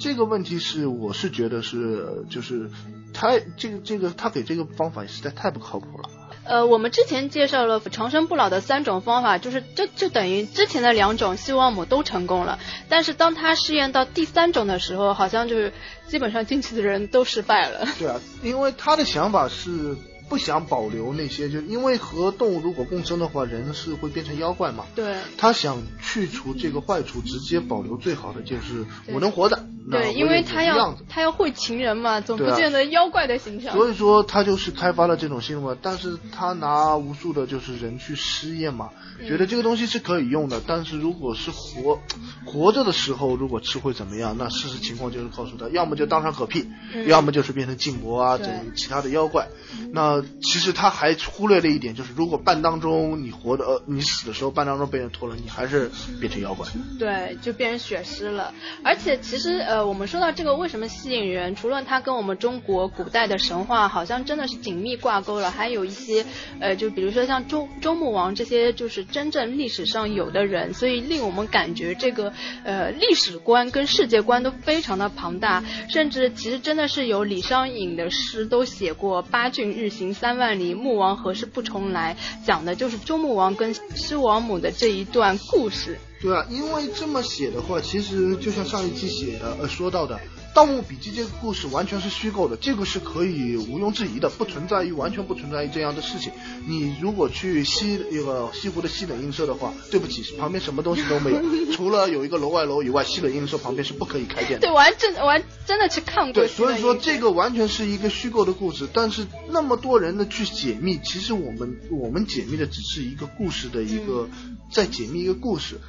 [0.00, 2.68] 这个问题是，我是觉得是，就是
[3.14, 6.10] 他这个这个他给这个方法实在太不靠谱了。
[6.42, 15.72] 呃，我们之前介绍了长生不老的三种方法，就是就就等于之前的两种西王母都成功了，但是当他试验到第三种的时候，好像就是
[16.08, 17.86] 基本上进去的人都失败了。
[17.96, 19.96] 对啊，因为他的想法是。
[20.30, 24.86] 不想保留那些，就因为和动物如果共生的话，人是会变成妖怪嘛。
[24.94, 25.16] 对。
[25.36, 29.66] 他想去除这个坏处，直接保留最好的就是我能活着。
[29.90, 33.74] 对，因为他要他要会情人嘛，总不见得妖怪的形象。
[33.74, 38.90] 所以说他就是开发了这种新闻，但是他拿无数的就是人去试验嘛，
[39.26, 41.98] 觉得这个东西是可以用的，但是如果是活
[42.44, 44.36] 活着的时候，如果吃会怎么样？
[44.38, 46.68] 那事实情况就是告诉他，要么就当场嗝屁，
[47.06, 48.44] 要么就是变成禁魔啊，这
[48.76, 49.48] 其他的妖怪。
[49.92, 56.66] 那其实他还忽略了一点，就是如果半当中你活的呃你死的时候半当中被人拖了，你还是变成妖怪。
[56.98, 58.52] 对，就变成血尸了。
[58.82, 66.24] 而且其实呃我们说到这个为什么吸引人，除了它跟我们中国古代的神话好像真的是紧密挂钩了，还有一些
[66.60, 72.32] 呃就比如说像周周穆王这些就是真正历史上有的人，所以令我们感觉这个
[72.64, 85.98] 呃历史观跟世界观都非常的庞大，甚至其实真的是有李商隐的诗都写过八骏日行三万里，穆王何时不重来，讲的就是周穆王跟西王母的这一段故事。
[86.20, 90.16] 对啊，因为这么写的话，其实就像上一期写的呃说到的，
[90.52, 96.32] 《盗墓笔记》这个故事完全是虚构的，这个是可以毋庸置疑的，不存在于完全不存在于这样的事情。
[96.66, 101.40] 你如果去西那个西湖的西冷映社的话，对不起，旁边什么东西都没有，
[101.72, 104.66] 除了有一个楼外楼以外，西冷映社旁边是不可以开店的。
[104.66, 106.32] 对，我还真我还真的去看过。
[106.32, 114.28] 对，所以说这个完全是一个虚构的故事，但是那么多人的去解密，其实我们我们解密的只是一个故事的一个
[114.72, 115.80] 在解密一个故事。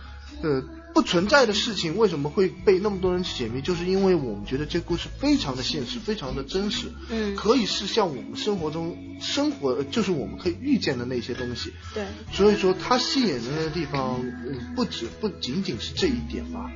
[0.43, 3.61] 呃，不存在的事情为什么会被那么多人去解密？
[3.61, 11.73] 就是因为我们觉得这故事非常的现实，非常的真实，嗯，可以是像我们生活中生活，就是我们可以遇见的那些东西。
[11.93, 16.69] 对，所以说它吸引人的地方，嗯，不止不仅仅是这一点吧。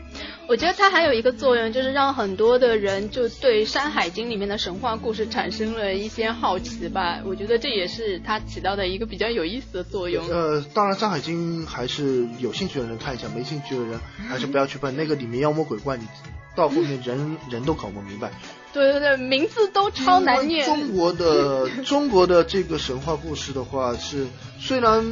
[0.47, 7.19] 我觉得它还有一个作用，就是让很多的人就对《山海经》里面的神话故事产生了一些好奇吧。
[7.25, 10.27] 我觉得这也是它起到的一个比较有意思的作用。
[10.29, 14.95] 呃，当然，《山海经》还是有兴趣的人看一下，没兴趣的人还是不要去碰。
[14.95, 16.07] 那个里面妖魔鬼怪，你
[16.55, 18.31] 到后面人 人都搞不明白。
[18.71, 20.63] 对对对，名字都超难念。
[20.67, 24.27] 中国的中国的这个神话故事的话是
[24.59, 25.03] 虽然。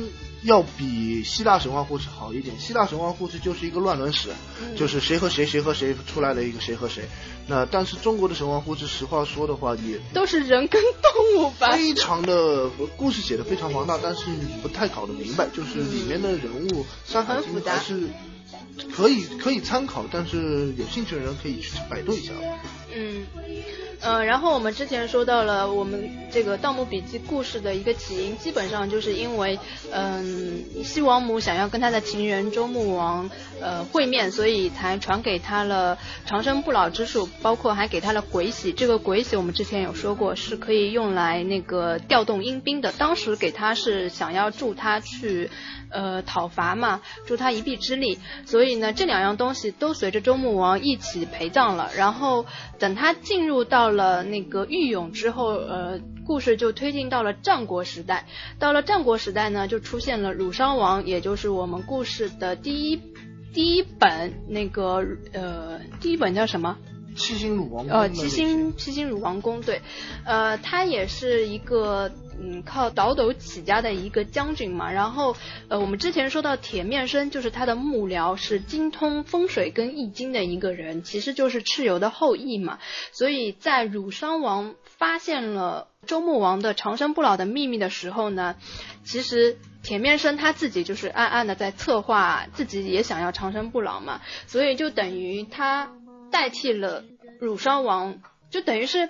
[0.44, 2.60] 要比希腊神话故事好一点。
[2.60, 4.30] 希腊神话故事就是一个乱伦史，
[4.78, 7.06] 就是谁和谁谁和谁出来了一个谁和谁。
[7.48, 11.72] 那但是中国的神话故事，实话说的话，也都是人跟动物吧。
[11.72, 14.26] 非常的故事写的非常庞大，但是
[14.62, 18.08] 不太搞得明白，就是里面的人物山海经还是
[18.96, 22.34] 可以可以参考，但是有兴趣的人可以去百度一下。
[22.96, 23.26] 嗯。
[24.06, 29.58] 嗯，然后我们之前说到了我们这个《盗墓笔记》故事的一个起因，基本上就是因为，
[29.94, 33.30] 嗯，西王母想要跟他的情人周穆王
[33.62, 38.74] 呃会面，所以才传给他了长生不老之术，包括还给他了鬼玺。
[38.74, 42.92] 这个鬼玺我们之前有说过，是可以用来那个调动阴兵的。
[42.92, 45.50] 当时给他是想要助他去。
[45.96, 48.18] 呃，讨伐嘛，助他一臂之力。
[48.48, 51.92] 所以呢，这两样东西都随着周穆王一起陪葬了。
[51.96, 52.48] 然后
[52.84, 58.28] 等他进入到了那个玉俑之后，呃，故事就推进到了战国时代。
[58.60, 63.02] 到了战国时代呢，就出现了鲁殇王，也就是我们故事的第一
[63.54, 66.78] 第一本那个呃，第一本叫什么？
[67.16, 67.98] 七星鲁王宫。
[67.98, 69.82] 呃，七星七星鲁王宫，对，
[70.26, 72.12] 呃，他也是一个。
[72.40, 75.36] 嗯，靠倒斗起家的一个将军嘛，然后
[75.68, 82.80] 呃，我们之前说到铁面生就是他的幕僚，是精通风水跟易经的一个人，其实就是蚩尤的后裔嘛。
[83.12, 88.56] 所以在汝商王发现了周穆王的长生不老的秘密的时候呢，
[89.04, 95.92] 其实铁面生他自己就是暗暗的在策划，自己也想要长生不老嘛，所以就等于他
[96.32, 97.04] 代替了
[97.40, 99.10] 汝商王，就等于是。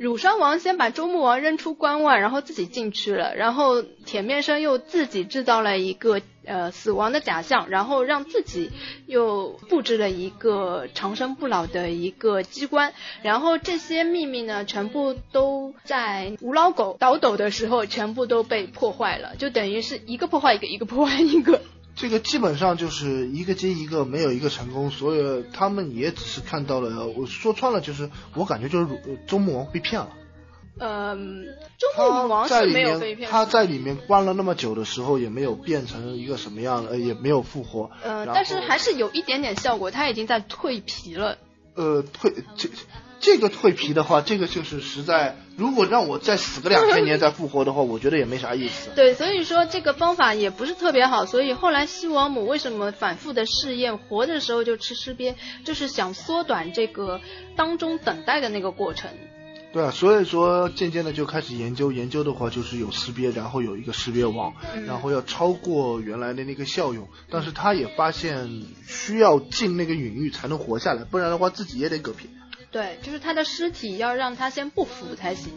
[0.00, 8.70] 汝商王先把周穆王扔出关外，然后自己进去了，然后铁面生又自己制造了一个呃死亡的假象，然后让自己
[9.04, 21.60] 又布置了一个长生不老的一个机关，然后这些秘密呢，全部都在吴老狗倒斗的时候全部都被破坏了，就等于是一个破坏一个，一个破坏一个。
[21.96, 27.06] 这个基本上就是一个接一个，没有一个成功，所以他们也只是看到了。
[27.06, 28.88] 我说穿了就是，我感觉就是
[29.26, 30.10] 周穆王被骗了。
[30.78, 31.44] 嗯，
[31.76, 33.30] 周穆王是没有被骗。
[33.30, 37.90] 他在里面关了那么久的时候，也没有变成一个什么样，呃，也没有复活。
[38.02, 41.36] 呃，但是还是有一点点效果，他已经在蜕皮了。
[41.74, 42.70] 呃，蜕这。
[43.20, 45.36] 这个蜕皮的话，这个就是实在。
[45.56, 48.88] 如果让我再死个两千年再复活的话，我觉得也没啥意思。
[48.96, 51.26] 对，所以说这个方法也不是特别好。
[51.26, 57.20] 所以后来西王母为什么反复的试验，活的时候就吃尸鳖，就是想缩短这个
[57.56, 59.10] 当中等待的那个过程。
[59.72, 64.54] 对啊，所以说渐渐的就开始研究，研究的话就是有识别，然后有一个识别网，
[64.86, 67.06] 然后要超过原来的那个效用。
[67.28, 72.30] 但是他也发现需要进那个隐域才能活下来，不然的话自己也得嗝屁。
[72.70, 75.52] 对，就是他的尸体要让他先不腐才行。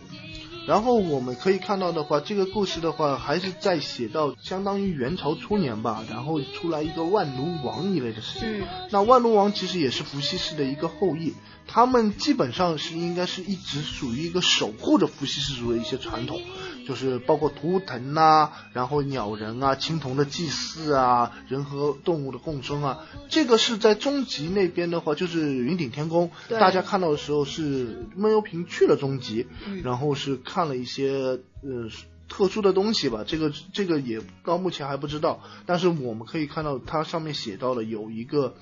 [0.66, 8.66] 然后我们可以看到的话，这个故事的话还是在写到相当于元朝初年吧，然后出来一个万奴王一类的事情。
[8.89, 11.34] 那万奴王其实也是伏羲氏的一个后裔。
[11.68, 16.41] 他们基本上是应该是一直属于一个守护着伏羲氏族的一些传统，
[16.88, 29.47] 就是包括图腾呐，然后鸟人啊，青铜的祭祀啊，人和动物的共生啊，这个是在终极那边的话，就是云顶天宫，大家看到的时候是闷油瓶去了终极，
[29.84, 31.89] 然后是看了一些呃
[32.27, 38.55] 特殊的东西吧，这个这个也到目前还不知道，但是我们可以看到它上面写到了有一个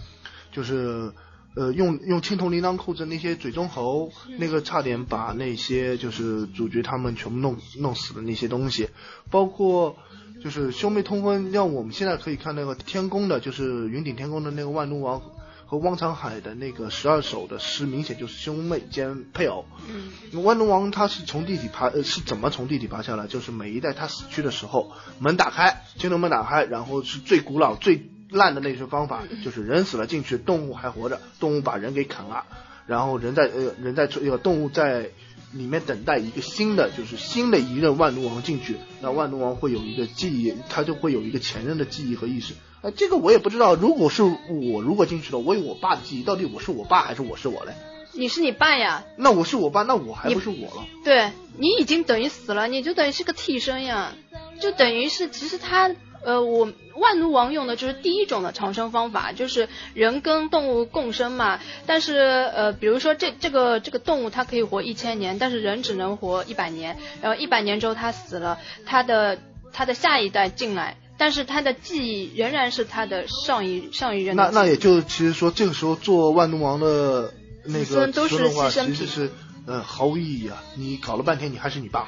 [0.52, 1.12] 就是。
[1.54, 8.90] 呃，用用青铜铃铛控制那些嘴中猴，那个差点把那些就是主角他们全部弄弄死的那些东西，
[9.30, 9.98] 包括
[10.42, 15.22] 就是兄妹通婚，让我们现在可以看那个天宫的，就是云顶天宫的那个万奴王
[15.66, 19.66] 和汪长海的那个十二首的诗，明显就是兄妹兼配偶。
[19.90, 23.28] 嗯，万奴王他是从地底爬，呃，是怎么从地底爬下来？
[23.28, 28.10] 就是每一代他死去的时候，门打开，青铜门打开，然后是最古老最。
[28.32, 32.46] 烂的那些方法就是人死了进去，动物还活着，动物把人给啃了，
[32.88, 35.10] 然后人在呃人在呃动物在
[35.52, 42.54] 里面等待一个新的就是新的一任万毒王进去，那万毒王会有一个记忆，他就会有一个前任的记忆和意识。
[42.82, 47.74] 哎，这个我也不知道，如果是我如果进去了，我有我爸的记忆，到底我是我爸还是我是我嘞？
[48.14, 49.04] 你是你爸呀？
[49.18, 50.88] 那我是我爸，那我还不是我了？
[51.04, 54.14] 对你已经等于死了，你就等于是个替身呀，
[54.62, 55.94] 就等于是其实他。
[56.24, 61.60] 呃，我万奴王用的就是第一种的长生方法，就是人跟动物共生嘛。
[61.86, 62.18] 但是
[62.54, 66.98] 呃，比如说这这个这个动物它可以活一千年，但是人只能活一百年。
[67.22, 69.40] 然后一百年之后它死了，它的
[69.74, 74.36] 它的下一代进来，但是它的记忆仍然是它的上一上一任。
[74.36, 77.34] 那那也就其实说这个时候做万奴王的
[77.66, 79.32] 那个都是话，其实是
[79.66, 80.64] 呃，毫无意义啊！
[80.76, 82.08] 你搞了半天，你还是你爸，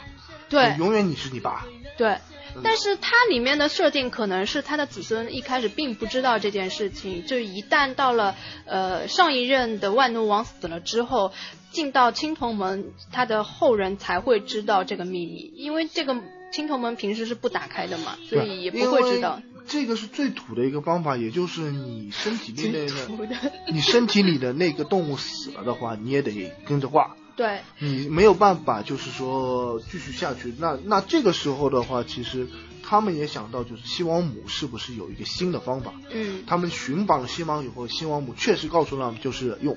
[0.50, 1.66] 对，永远你是你爸。
[1.96, 2.18] 对，
[2.62, 8.36] 但是它里面的设定可能是他的子孙一开始并不知道这件事情，就一旦到了
[8.66, 11.32] 呃上一任的万奴王死了之后，
[11.72, 19.42] 进到青铜门，他的后人才会知道这个秘密，因为这个青铜门平时是不打开的嘛，所以也不会知道。
[19.66, 27.16] 这个是最土的一个方法，也就是你身体里的， 你身体里的那个动物死了的话，你也得跟着挂。
[27.36, 30.54] 对，你没有办法，就是说继续下去。
[30.60, 32.48] 那那这个时候的话，其实
[32.84, 35.94] 他们也想到，就是西王母是不是有一个新的方法？
[36.12, 39.76] 嗯，他们寻访了西王以后，西王母确实告诉他们，就是用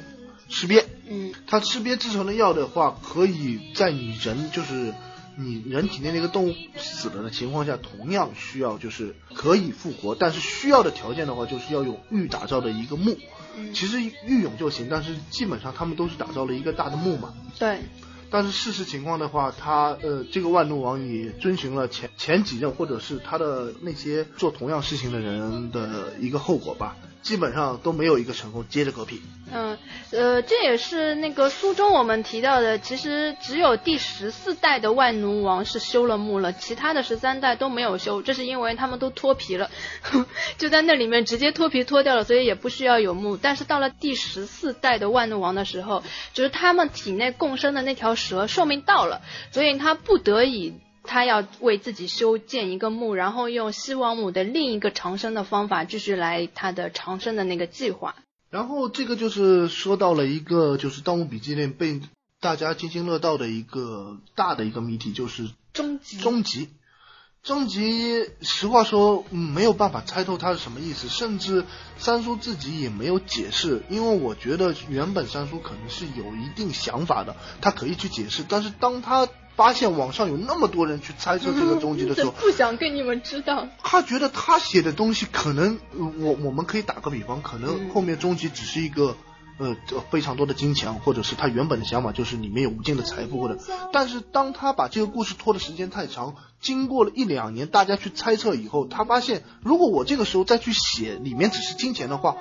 [0.49, 0.85] 吃鳖。
[1.09, 4.93] 嗯，他吃鳖制成的药的话，可以在你人就是
[5.39, 13.17] 你人体内那个动物死了的情况下，同样需要就是可以复活，但是需要的条件的话，就是要用玉打造的一个墓。
[13.73, 17.35] 其实御勇就行，但是基本上他们都是打造了一个大的墓嘛。
[17.59, 17.81] 对。
[18.29, 26.97] 但是事实情况的话，他呃，这个万怒王也遵循了前前几任或者是他的那些做同样事情的人的一个后果吧。
[27.27, 29.21] 基本上都没有一个成功，接着嗝屁。
[29.53, 29.77] 嗯，
[30.13, 39.73] 呃，这也是那个书中我们提到的，其实只有第十四代的万奴王是修了墓了，其他的十三代都没有修，这是因为他们都脱皮了，
[40.57, 43.37] 就在那里面直接脱皮脱掉了，所以也不需要有墓。
[43.37, 50.75] 但是到了第十四代的万奴王的时候，就是他们体内共生的那条蛇寿命到了，所以他不得已。
[51.07, 58.17] 他要为自己修建一个墓，然后用西王母的另一个长生的方法继续来他的长生的那个计划。
[58.51, 62.01] 然后这个就是说到了一个就是《盗墓笔记》里被
[62.41, 66.19] 大家津津乐道的一个大的一个谜题，就是终极。
[66.19, 66.69] 终极，
[67.43, 71.65] 终极，实话说，没有办法猜透它是什么意思，甚至
[71.99, 79.29] 三叔自己也没有解释，因为我觉得原本三叔可能是有一定想法的，他可以去解释，但是当他。
[79.57, 83.67] 发现网上有那么多人去猜测这个终极的时候，不想跟你们知道。
[83.83, 85.79] 他觉得他写的东西可能，
[86.21, 89.17] 我我们可以打个比方，可能后面终极只是一个，
[89.59, 89.75] 呃，
[90.11, 93.59] 非常多的金钱，或者是他原本的想法就是里面有无尽的财富，或者。
[93.95, 102.37] 但是当他把这个故事拖的时间太长，经过了一两年，大家去猜测以后，他发现如果我这个时候再去写里面只是金钱的话，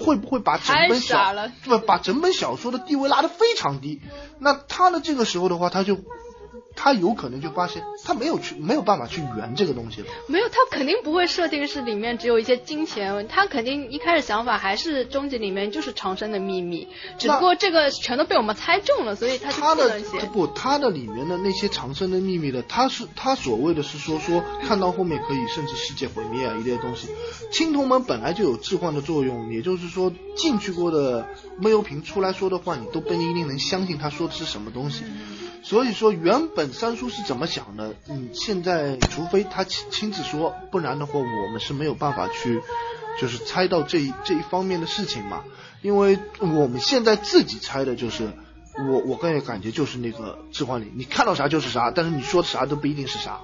[0.00, 1.16] 会不会把整本小
[1.62, 4.02] 不把整本小说的地位拉得非常低？
[4.40, 6.00] 那他的这个时候的话，他就。
[6.76, 10.06] 他有可能就发现他没有去没有办法去圆这个东西了。
[10.28, 16.86] 没有，他肯定不会设定是里面只有一些金钱，他肯定一开始想法还是终极里面就是长生的秘密，
[17.18, 20.20] 只不过这个全都被我们猜中了，所以他就不能写。
[20.32, 27.08] 不，他的里面的那些长生的秘密的，他是他所谓的是说说看到后面可以甚至世界毁灭啊一类东西。
[27.50, 31.26] 青铜门本来就有置换的作用，也就是说进去过的
[31.58, 35.04] 闷油瓶出来说的话，你都不一定能相信他说的是什么东西。
[35.68, 37.96] 所以说，原本三叔是怎么想的？
[38.06, 42.62] 嗯，现在除非他亲亲自说，不然的话，我们是没有办法去，
[43.20, 45.42] 就是猜到这一这一方面的事情嘛。
[45.82, 48.30] 因为我们现在自己猜的就是，
[48.78, 53.40] 我我个人感觉就是那个置换里，你看到啥就是啥，但是你说的啥都不一定是啥。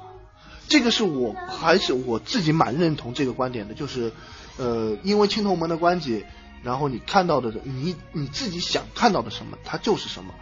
[0.68, 4.12] 这个是我还是我自己蛮认同这个观点的，就是，
[4.58, 6.24] 呃，因为青铜门的关系，
[6.62, 10.32] 然后你看到的，你你自己想看到的什么，它就是什么。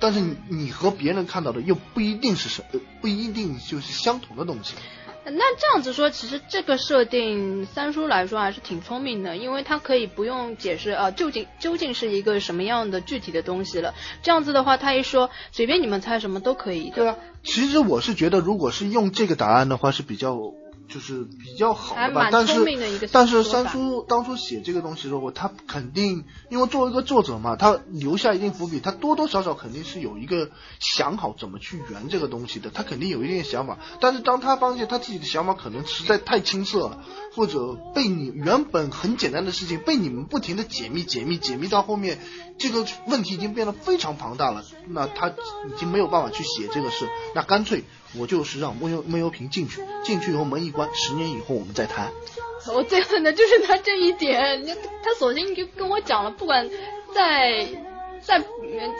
[0.00, 2.64] 但是你你和别人看到的又不一定是什，
[3.00, 4.74] 不一定就是相同的东西。
[5.22, 13.94] 那这样子说，其实这个设定三叔来说还是挺聪明的，因为他可以不用解释啊，究竟究竟是一个什么样的具体的东西了。
[14.22, 16.90] 这样子的话，他一说随便你们猜什么都可以。
[16.90, 20.54] 对啊，其实我是觉得，如果是用这个答案的话是比较。
[20.92, 33.78] 就是比较好的吧，但是但是三叔当初写这个东西的时候，他肯定因为作为一个作者嘛，他留下一定伏笔，他多多少少肯定是有一个想好怎么去圆这个东西的，他肯定有一定的想法。
[34.00, 37.04] 但是当他发现他自己的想法可能实在太青涩了，
[37.36, 42.18] 或者被你原本很简单的事情被你们不停的解密解密解密到后面，
[42.58, 47.84] 这个问题已经变得非常庞大了，那他已经没有办法去写这个事，那干脆。
[48.18, 52.10] 我就是让闷油闷油瓶进去，进去以后门一关，十年以后我们再谈。
[52.74, 54.66] 我最恨的就是他这一点，
[55.02, 56.68] 他索性就跟我讲了，不管
[57.14, 57.66] 在
[58.20, 58.38] 在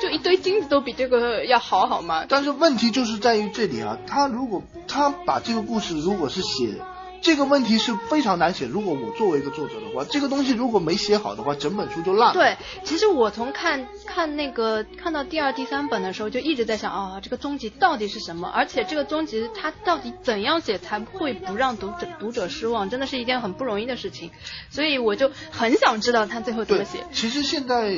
[0.01, 2.25] 就一堆金子都比这个要好好吗？
[2.29, 6.75] 但是问题就是在于这里啊，他如果他把这个故事如果是写
[7.23, 8.67] 这个问题是非常难写。
[8.67, 12.35] 如果我作为一个作者的话，这个东西如果没写好的话，整本书就烂了。
[12.35, 18.49] 对，其实我从看看那个看到第二、第三本的时候，就一直在想啊，这个终极到底是什么？
[18.49, 22.89] 而且这个终极它到底怎样写才会不让读者读者失望？
[22.89, 24.31] 真的是一件很不容易的事情。
[24.71, 27.01] 所以我就很想知道他最后怎么写。
[27.13, 27.93] 其实现在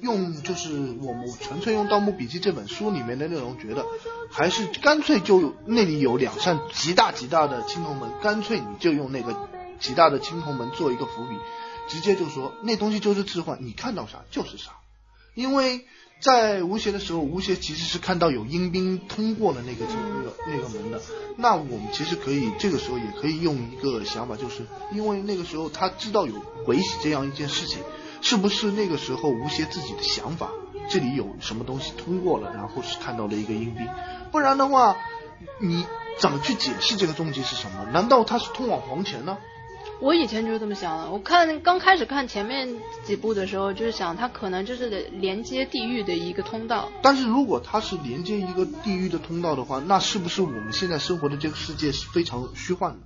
[0.00, 0.70] 用就是
[1.02, 3.84] 我们纯粹用《盗墓笔记》这本书里面的内容，觉得
[4.30, 8.59] 还是干脆就那里有两扇极大极大的青铜门，干脆。
[8.60, 9.48] 你就用那个
[9.78, 11.36] 极大的青铜门做一个伏笔，
[11.88, 14.72] 直接就说那东西就是置换，你看到啥就是啥。
[15.34, 15.86] 因为
[16.20, 21.00] 在吴邪的时候，吴邪其实是看到有阴兵通过了那个那个那个门的。
[21.36, 26.34] 那我们其实可以这个时候也可以用一个想法，就是因为那个时候他知道有
[26.66, 27.78] 鬼玺这样一件事情，
[28.20, 30.50] 是不是那个时候吴邪自己的想法，
[30.90, 33.88] 这里有什么东西通过了，然后是看到了一个阴兵，
[34.30, 34.96] 不然的话
[35.58, 35.86] 你。
[36.20, 37.84] 怎么去解释这个终极是什么？
[37.92, 39.38] 难道它是通往黄泉呢？
[39.98, 41.10] 我以前就是这么想的。
[41.10, 42.68] 我看刚开始看前面
[43.04, 46.90] 几部的时候，就是想它可能就是连接地狱的一个通道。
[47.02, 52.98] 但是如果它是连接一个地狱的通道的话，那是不是我们现在生活的这个世界是非常虚幻的？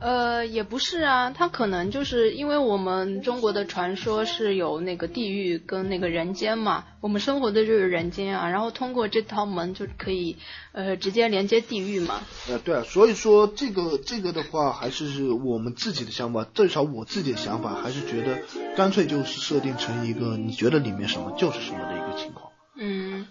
[0.00, 10.36] 呃，也不是啊，他可能就是因为我们中国的传说是有那个地狱跟那个人间嘛，我们生活的就是人间啊，然后通过这套门就可以
[10.72, 12.20] 呃直接连接地狱嘛。
[12.48, 18.40] 呃，对啊，所以说这个这个的话还是我们自己的想法，至少我自己的想法还是觉得
[18.76, 22.50] 干脆就是设定成一个你觉得里面什么就是什么的一个情况。
[22.76, 23.28] 嗯，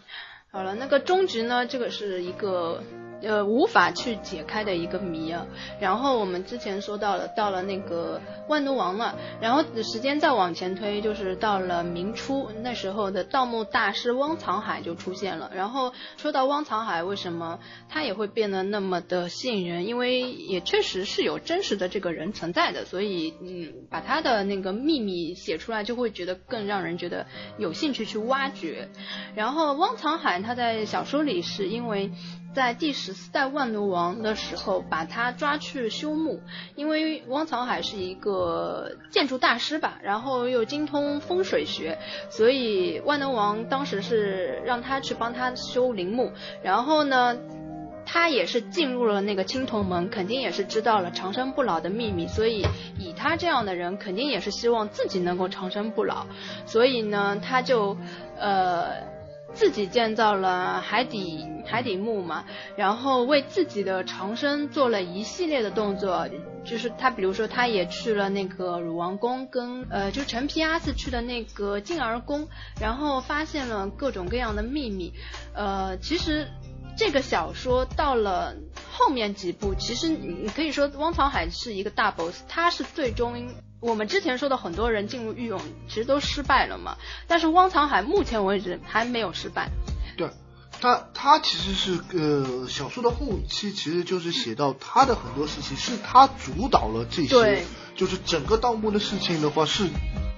[0.50, 2.82] 好了，那个终局呢，这个是一个。
[3.24, 5.46] 呃，无法去解开的一个谜啊。
[5.80, 9.16] 然后我们之前说到了，到了那个万奴王了。
[9.40, 15.52] 然后时间再往前推，就是到了明初，那时候的盗墓大师汪藏海就出现了。
[15.56, 17.60] 然后说到汪藏海，为什么
[17.90, 19.88] 他也会变得那么的吸引人？
[19.88, 27.26] 因为也确实是有真实的这个人存在的，所以嗯，把他的那个秘密写出来，就会觉得更让人觉得
[27.58, 28.90] 有兴趣去挖掘。
[29.34, 32.12] 然后汪藏海他在小说里是因为。
[32.54, 36.40] 在第十四代万奴王的时候，把他抓去修墓，
[36.76, 41.98] 因为汪藏海是一个建筑大师吧，然后又精通风水学，
[42.30, 46.32] 所以万能王当时是让他去帮他修陵墓。
[46.62, 47.36] 然后呢，
[48.06, 52.64] 他也是进入了那个青铜门，肯定也是知道了长生不老的秘密，所以
[53.00, 56.28] 以他这样的人，肯定也是希望自己能够长生不老，
[56.68, 57.98] 所以呢，他就
[58.38, 59.12] 呃。
[59.54, 62.46] 自己建造了海底海底墓嘛，
[62.76, 66.28] 然后为自己的长生做了一系列的动作，
[66.64, 72.48] 就是他比如说他也去了那个鲁王宫，跟呃就陈皮阿四去的那个静儿宫，
[72.82, 75.14] 然后发现了各种各样的秘密。
[75.54, 76.48] 呃，其实
[76.98, 78.56] 这个小说到了
[78.92, 83.50] 后面几部，其实你可以说汪藏海是一个大 boss，他是最终。
[83.84, 85.60] 我们之前说的很多人进入御用，
[85.90, 86.96] 其实都失败了嘛。
[87.28, 89.70] 但是汪藏海目前为止还没有失败。
[90.84, 97.64] 对，他他其实是呃小说的后期，其实就是写到他的很多事情是他主导了这些，
[97.96, 99.88] 就是整个盗墓的事情的话是。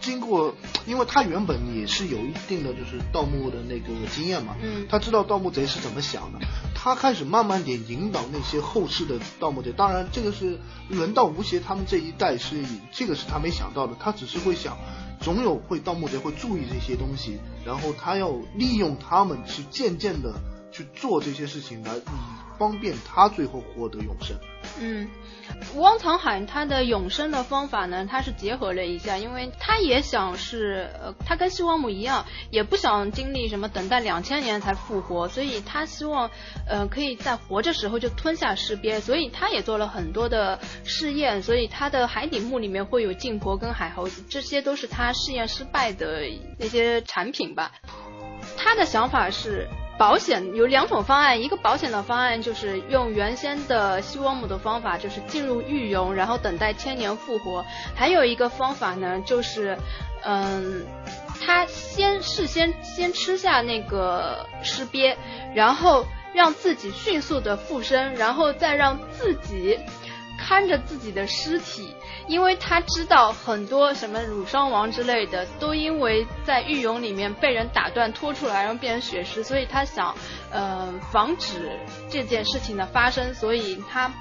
[0.01, 0.53] 经过，
[0.85, 6.37] 因为他原本也是有一定的就是盗墓的那个经验嘛，嗯，他知道盗墓贼是怎么想的，
[6.75, 9.71] 他开始慢慢点引导那些后世的盗墓贼。
[9.71, 14.77] 当然，这个是轮到吴邪他们这一代是这个是他没想到的，他只是会想，
[15.25, 20.35] 总有会盗墓贼会注意这些东西，然后他要利用他们去渐渐的
[20.71, 21.95] 去做这些事情来
[22.57, 24.35] 方便他最后获得永生。
[24.79, 25.07] 嗯。
[25.75, 36.29] 汪藏海他的永生的方法呢，他是结合了一下，因为他也想是，呃，他跟西王母一样，也不想经历什么等待两千年才复活，所以他希望，
[36.67, 46.23] 呃，可以在活着时候就吞下尸鳖，所以他也做了很多的试验，所以他的海底墓里面会有镜婆跟海猴子，这些都是他试验失败的
[46.57, 47.71] 那些产品吧。
[48.57, 49.69] 他的想法是。
[49.97, 57.63] 保险有两种方案，一个保险的方案就是用原先的西王母的方法，就是进入狱俑，然后等待千年复活；
[57.95, 59.77] 还有一个方法呢，就是，
[60.23, 60.85] 嗯，
[61.45, 65.15] 他先事先先吃下那个尸鳖，
[65.53, 69.79] 然后让自己迅速的附身，然后再让自己。
[70.37, 71.95] 看着自己的尸体，
[72.27, 80.15] 因为他知道很多什么乳霜王之类的，都因为在狱俑里面被人打断拖出来，然后变成血尸，所以他想，
[80.49, 84.11] 呃，防止这件事情的发生，所以他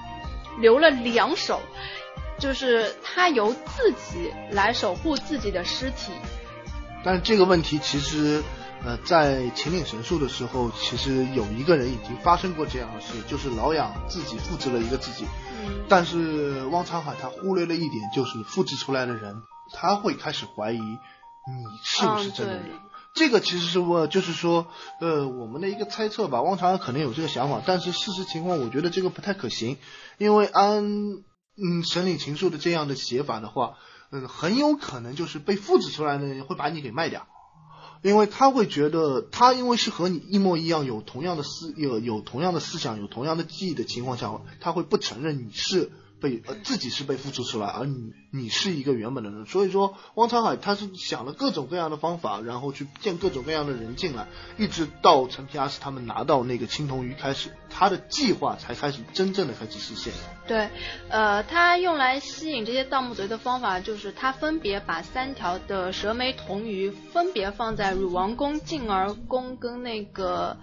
[0.58, 1.60] 留了两手，
[2.38, 6.12] 就是他由自己来守护自己的尸体。
[7.02, 8.42] 但这个问题其实。
[8.84, 15.24] 呃，在秦岭神树的时候，其实有一个人已经发生过这样的事，就是老痒自己复制了一个自己。
[15.24, 20.98] 嗯但是汪沧海他忽略了一点，就是复制出来的人，他会开始怀疑你
[21.82, 22.62] 是不是真的人。
[22.66, 22.80] 嗯
[23.14, 24.66] 这个其实是我就是说，
[25.00, 26.42] 呃，我们的一个猜测吧。
[26.42, 29.78] 汪常可能有这个想法，但是事实情况，我觉得这个不太可行，
[30.18, 33.74] 因为按嗯神岭情书的这样的写法的话，
[34.10, 37.28] 嗯，很有可能就是被复制出来的人会把你给卖掉，
[38.04, 45.90] 因为他会觉得他因为是和你一模一样，有同样的思有有同样的思想，有同样的记忆的情况下，他会不承认你是。
[46.24, 60.12] 被呃自己是被复制出来，而你你是一个原本的人，所以说汪沧海他是想了各种各样的方法，然后去见各种各样的人进来，一直到陈皮阿斯他们拿到那个青铜鱼开始，他的计划才开始真正的开始实现。
[60.46, 60.68] 对，
[61.10, 70.56] 呃，他用来吸引这些盗墓贼的方法就是他分别把三条的蛇眉铜鱼分别放在汝王宫、静儿宫跟那个，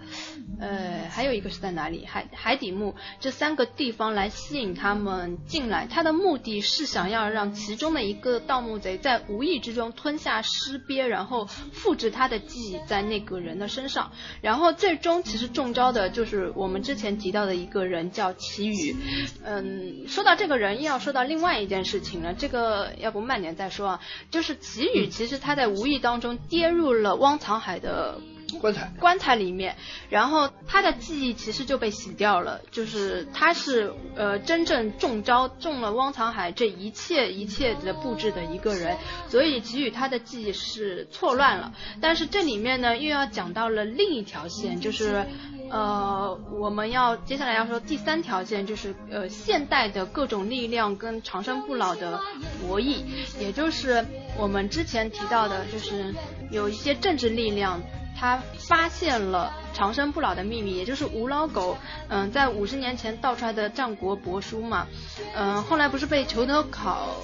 [0.60, 2.04] 呃，还有一个是在哪里？
[2.06, 5.86] 海海底墓这三个地方来吸引他们进来。
[5.86, 18.96] 他的目的是想要让其中的一个盗墓贼在无意之中吞下尸鳖，然后复制他的记忆在那个人的身上，然后最终其实中招的就是我们之前提到的一个人叫齐宇，
[19.44, 22.32] 嗯，说到这个人，又要说到另外一件事情了。
[22.32, 24.00] 这个要不慢点再说啊。
[24.30, 28.18] 就是齐宇，其实他在无意当中跌入了汪藏海的
[28.60, 29.76] 棺材，棺材里面，
[30.10, 32.60] 然后他的记忆其实就被洗掉了。
[32.70, 38.96] 就是他是呃真正中招中了汪藏海这一切一切的布置的一个人，
[39.28, 41.72] 所以给予他的记忆是错乱了。
[42.00, 45.26] 但是这里面呢，又要讲到了另一条线，就是。
[45.70, 52.20] 呃，我们要接下来要说第三条线，就是呃现代的各种力量跟长生不老的
[52.60, 52.98] 博弈，
[53.40, 54.04] 也就是
[54.36, 56.14] 我们之前提到的，就是
[56.50, 57.80] 有一些政治力量。
[58.18, 61.76] 他发现了长生不老的秘密，也就是吴老狗，
[62.08, 64.86] 嗯、在五十年前盗出来的战国帛书嘛，
[65.34, 67.16] 嗯、后来不是被裘德考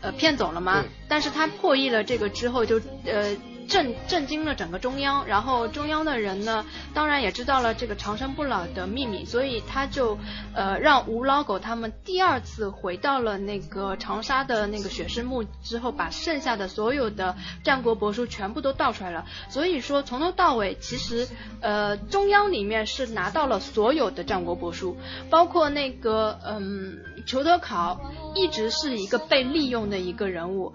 [0.00, 0.84] 呃骗走了吗？
[1.08, 3.36] 但是他破译了这个之后就，呃
[3.68, 6.64] 震震惊了整个中央，然后中央的人呢，
[6.94, 10.18] 当然也知道了这个长生不老的秘密，所以他就
[10.54, 19.26] 呃让吴老狗他们第二次回到了那个长沙的那个雪狮墓之后，把剩下的所有的战国帛书全部都倒出来了。
[19.48, 21.28] 所以说从头到尾，其实
[21.60, 24.96] 呃中央里面是拿到了所有的战国帛书，
[25.30, 30.74] 包括那个嗯裘德考一直是一个被利用的一个人物，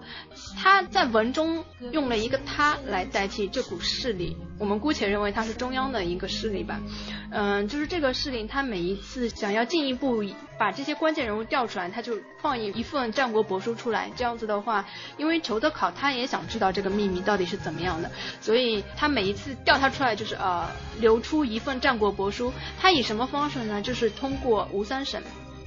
[0.62, 6.80] 他在文中用了一个他来代替这股势力，我们姑且认为他是中央的一个势力吧。
[7.30, 10.24] 嗯，就是这个势力，他每一次想要进一步
[10.58, 14.10] 把这些关键人物调出来，他就放一一份战国帛书出来。
[14.16, 14.84] 这样子的话，
[15.16, 18.10] 因为裘德考他也想知道这个秘密到底是怎么样的，
[18.40, 20.68] 所以他每一次调他出来就是呃
[21.00, 22.52] 留出一份战国帛书。
[22.78, 23.80] 他以什么方式呢？
[23.80, 25.22] 就是通过吴三省。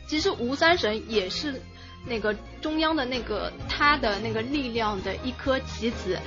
[0.08, 1.60] 其实吴三省也是
[2.06, 6.20] 那个中央的那个他的那个力量的一颗棋子，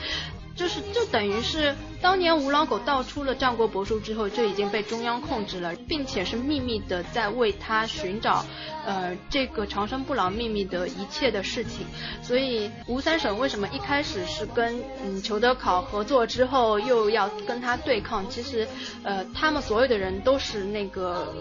[0.59, 8.45] 就是就等于是当年吴老狗盗出了战国帛书之后，就已经被中央控制了，并且是秘密的在为他寻找
[8.85, 11.87] 呃这个长生不老秘密的一切的事情。
[12.21, 18.29] 所以吴三省为什么一开始是跟嗯裘德考合作之后又要跟他对抗？
[18.29, 18.67] 其实
[19.05, 21.33] 呃他们所有的人都是那个。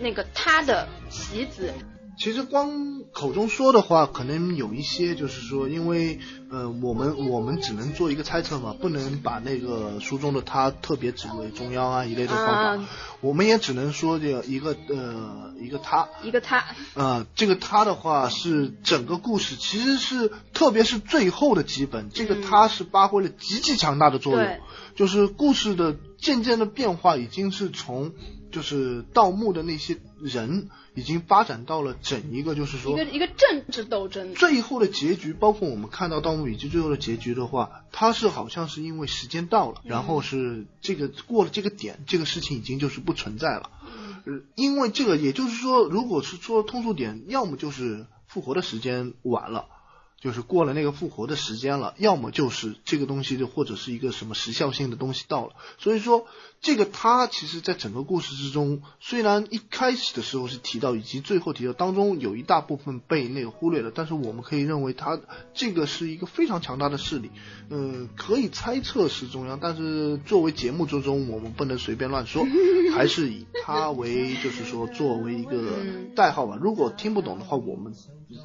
[0.00, 1.72] 那个他的棋子，
[2.18, 12.88] 其实光口中说的话，可能有一些就是说，因为呃，我们我们只能做一个猜测嘛，不能把那个书中的他特别指为中央啊一类的方法，啊。
[13.20, 24.60] 我们也只能说这个一个呃一个他，一个他，呃，这个他的话是整个故事，其实是特别是最后的几本，这个他是发挥了极其强大的作用，对。
[24.94, 28.12] 就是故事的渐渐的变化已经是从
[28.52, 34.34] 就是盗墓的那些人，已经发展到了整一个就是说一个一个政治斗争。
[34.34, 43.70] 最后的结局，包括我们看到《盗墓笔记》最后的结局的话，它是好像是因为时间到了，然后是这个过了这个点，这个事情已经就是不存在了。
[44.24, 49.66] 呃，因为这个，也就是说，如果是说通俗点，要么就是复活的时间晚了。
[50.20, 56.28] 就是过了那个复活的时间了，要么就是这个东西就或者是一个什么时效性的东西到了，所以说
[56.62, 65.18] 这个他其实在整个故事之中，虽然一开始的时候是提到，以及最后提到当中有一大部分被那个忽略了，但是我们可以认为他
[65.54, 67.32] 这个是一个非常强大的势力，
[67.68, 72.46] 嗯，可以猜测是中央，但是作为节目之中我们不能随便乱说，
[72.94, 75.78] 还是以他为就是说作为一个
[76.14, 76.56] 代号吧。
[76.60, 77.92] 如果听不懂的话，我们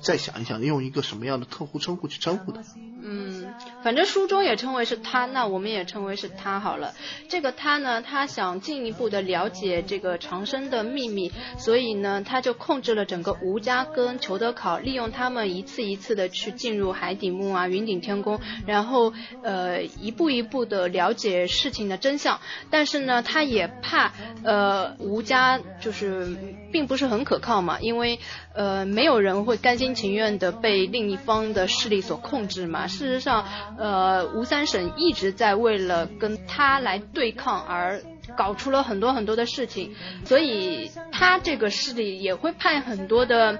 [0.01, 2.61] 再想一想用一个什么样的特呼称呼去称呼他。
[2.99, 3.53] 嗯，
[3.83, 6.93] 反正书中也称为是他，那我们也称为是他好了。
[7.29, 19.11] 这个他呢，他想进一步的了解这个长生的秘密，所以呢，他就控制了整个吴家跟裘德考，利用他们一次一次的去进入海底墓啊、云顶天宫，然后
[19.43, 22.39] 呃一步一步的了解事情的真相。
[22.69, 26.37] 但是呢，他也怕呃吴家就是
[26.71, 28.19] 并不是很可靠嘛，因为
[28.53, 32.87] 呃没有人会甘心情愿的被另一方的势力所控制嘛。
[32.87, 33.45] 事实上。
[33.77, 37.96] 呃，吴三省一直在为了跟他来对抗而
[38.35, 43.59] 搞出了很多很多的事情，所以他这个势力也会派很多的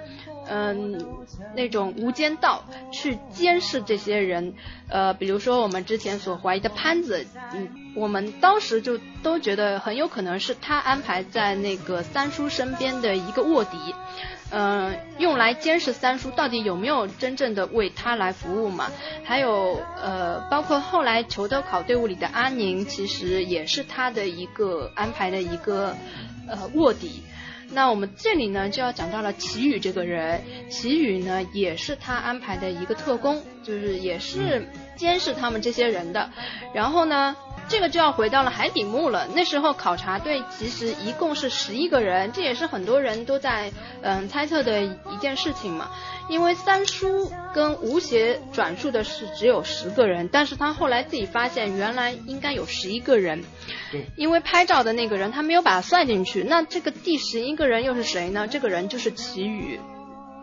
[0.49, 1.05] 嗯
[1.55, 4.53] 那种无间道去监视这些人。
[4.89, 13.77] 呃，比如说我们之前所怀疑的潘子，嗯，我们当时就都觉得很有可能是他安排在那个三叔身边的一个卧底。
[14.49, 18.89] 嗯，用来监视三叔到底有没有真正的为他来服务嘛？
[19.25, 25.95] 还有呃，包括后来裘德考队伍里的阿宁，其实也是他的一个安排的一个
[26.47, 27.23] 呃卧底。
[27.69, 34.65] 那我们这里呢就要讲到了齐宇这个人，齐宇呢也是他安排的一个特工，就是也是
[34.97, 36.29] 监视他们这些人的。
[36.73, 37.35] 然后呢？
[37.69, 39.27] 这个就要回到了海底墓了。
[39.35, 45.89] 那时候考察队其实一共是十一个人，这也是很多人都在嗯猜测的一件事情嘛。
[46.29, 53.43] 因为三叔跟吴邪转述的是只有十个人，但是他后来自己发现原来应该有十一个人。
[53.91, 54.05] 对。
[54.15, 58.47] 因为拍照的那个人他没有把他算进去，那这个第十一个人又是谁呢？
[58.47, 59.77] 这个人就是齐宇。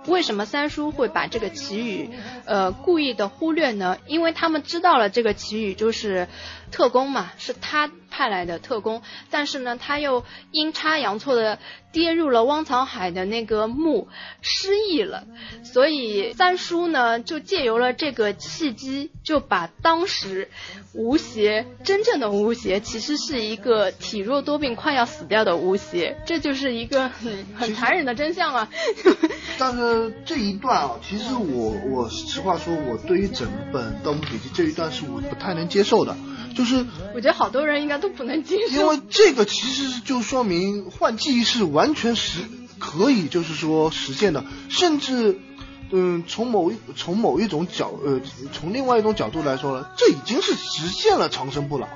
[0.07, 2.11] 为什么三叔会把这个祈雨
[2.45, 3.99] 呃故意的忽略呢？
[4.07, 6.29] 因为他们知道了这个祈雨就是。
[6.71, 11.59] 特工嘛，是他派来的特工，但是呢，他又阴差阳错的
[11.93, 14.09] 跌入了汪藏海的那个墓，
[14.41, 15.25] 失忆了，
[15.65, 20.49] 所以三叔呢就借由了这个契机，就把当时
[20.93, 28.69] 吴邪真正的吴邪，其实是一个体弱多病、快要死掉的吴邪，这就是一个很很残忍的真相啊。
[29.59, 36.17] 但是这一段啊，其实我我实话说，我对于整本《盗墓笔记》这一段是我不太能接受的。
[36.55, 42.41] 就是我觉得好多人应该都不能接受，因为这个其实就说明换记忆是完全实
[42.79, 45.39] 可以，就是说实现的，甚至
[45.91, 48.21] 嗯从某一从某一种角呃
[48.53, 51.87] 从另外一种角度来说呢，这已经是实现了长生不老。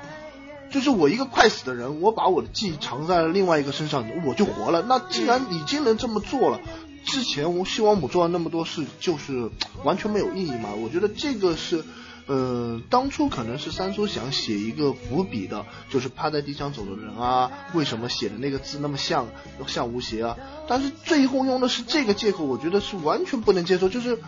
[0.71, 4.83] 就是我一个快死的人，我把我的记忆藏在了另外一个身上，我就活了。
[4.87, 6.59] 那既然已经能这么做了，
[7.05, 9.49] 之前我西王母做了那么多事，就是
[9.83, 10.69] 完全没有意义嘛？
[10.77, 11.83] 我觉得这个是。
[12.29, 19.27] 呃，当初可能是三叔想写一个伏笔的，就是趴在地上走的人啊，为什么写的那个字那么像
[19.67, 20.37] 像吴邪啊？
[20.67, 24.19] 但是最后用的是这个借口，我觉得是完全不能接受，就是。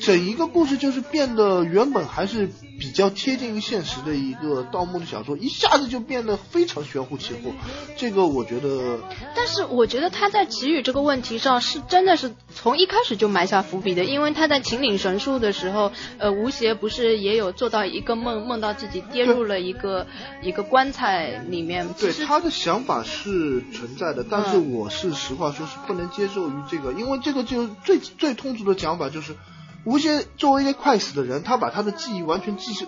[0.00, 7.52] 整一个故事就是变得原本还是比较贴近于现实的一个盗墓的小说，一下子就变得非常玄乎其乎。
[7.96, 8.98] 这个我觉得，
[9.36, 20.06] 但是我觉得他在祈雨这个问题上是真的是从一开始就埋下伏笔的，因为他在秦岭神树的时候，呃，吴邪不是也有做到一个梦，梦到自己跌入了一个
[20.42, 21.88] 一个棺材里面。
[21.98, 29.36] 对，他的想法是存在的，但是我是实话说是不能接受于这个，因为这个就最最通俗的讲法就是。
[29.84, 32.86] 吴邪作为一个快死的人，他把他的记忆完全记是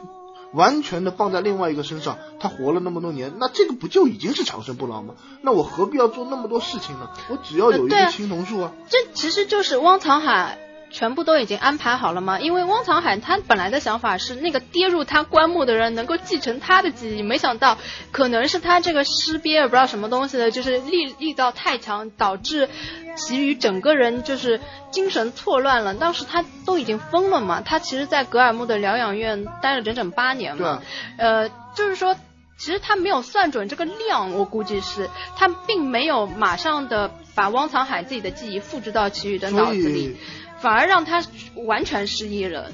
[0.53, 5.15] 完全的放在另外一个身上，他活了那么多年，那这个不就已经是长生不老吗？
[5.43, 7.11] 那我何必要做那么多事情呢？
[7.29, 8.73] 我只要有一棵青铜树啊！
[8.89, 10.59] 这其实就是汪藏海。
[10.97, 12.41] 全部都已经安排好了吗？
[12.41, 17.77] 因为汪藏海他本来的想法是那个跌入他棺木的人能够继承他的记忆，没想到
[18.13, 22.71] 可能是他这个尸鳖不知道什么东西的，就是力力道太强，导致
[23.15, 24.59] 其余整个人就是
[24.91, 25.93] 精神错乱了。
[25.93, 30.81] 当时他都已经疯了嘛，他其实，在格尔木的疗养院待了整整八年嘛。
[31.19, 32.17] 呃，就是说，
[32.57, 40.17] 其实他没有算准这个量，我估计是他并没有马上的把汪藏海自己的记忆复制到其余的脑子里。
[40.61, 42.73] 反而让他完全失忆了。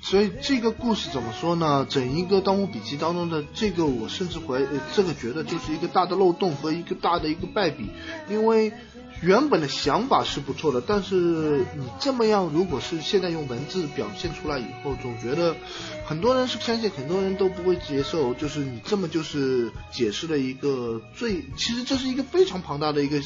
[0.00, 1.86] 所以这个故事怎么说呢？
[1.88, 4.60] 整一个《盗墓笔记》当中的这个，我甚至怀，
[4.92, 7.88] 这个觉得就是一个大的漏洞和一个大的一个败笔。
[8.28, 8.72] 因为
[9.20, 15.54] 原本的想法是不错的，但是你这么样，如果是现在用文字表现出来以后，总觉得
[16.04, 18.34] 很多人是相信，很多人都不会接受。
[18.34, 23.22] 就是你这么就是解释了一个最，其实这是一个非常庞大的一个。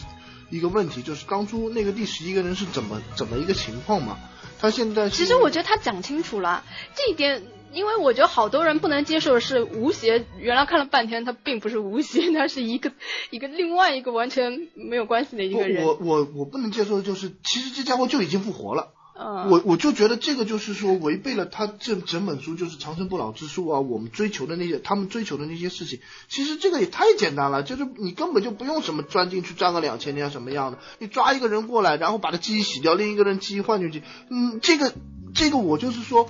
[0.51, 4.19] 一个问题就是当初那个第十一个人是怎么怎么一个情况嘛？
[4.59, 7.43] 他现在其实我觉得他讲清楚了这一点，
[7.73, 12.93] 因为我觉得好多人不能接受的是吴邪，原来看了半天他并不是吴邪， 他是一个
[13.31, 15.85] 一个另外一个完全没有关系的一个人。
[15.85, 18.95] 我我我不能接受的就是，其实这家伙就已经复活了。
[19.19, 34.93] 我我就觉得这个就是说违背了他这整本书就是长生不老之书啊，我们追求的那些他们追求的那些事情，其实这个也太简单了，就是你根本就不用什么钻进去钻个两千年什么样的，你抓一个人过来，然后把他记忆洗掉，另一个人记忆换进去，嗯，这个
[35.35, 36.29] 这个我就是说。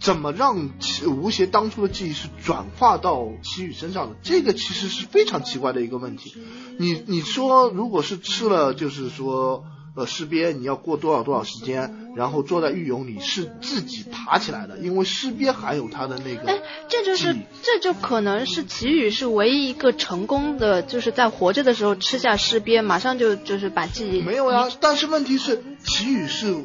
[0.00, 0.70] 怎么让
[1.06, 4.16] 吴邪当初的记忆是转化到齐宇身上的？
[4.22, 6.34] 这个其实是非常奇怪的一个问题。
[6.78, 9.64] 你你说，如果是吃了，就是说。
[9.96, 16.48] 呃，尸鳖你要过多少多少时间，然后坐在狱俑里是自己爬起来的，因为尸鳖还有它的那个。
[16.48, 24.20] 哎，这就是这就可能是祁宇是唯一一个成功的，就是在活着的时候吃下尸鳖，马上就就是把记忆。
[24.20, 26.56] 没有呀，但是问题是祁宇是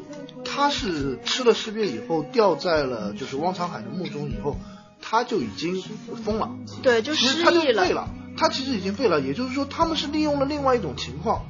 [0.44, 4.56] 他是吃了尸鳖以后掉在了就是汪长海的墓中以后，
[5.00, 5.80] 他就已经
[6.24, 6.50] 疯了。
[6.82, 8.08] 对，就失忆了。
[8.36, 11.44] 他其实已经废了，也就是说他们是利用了另外一种情况。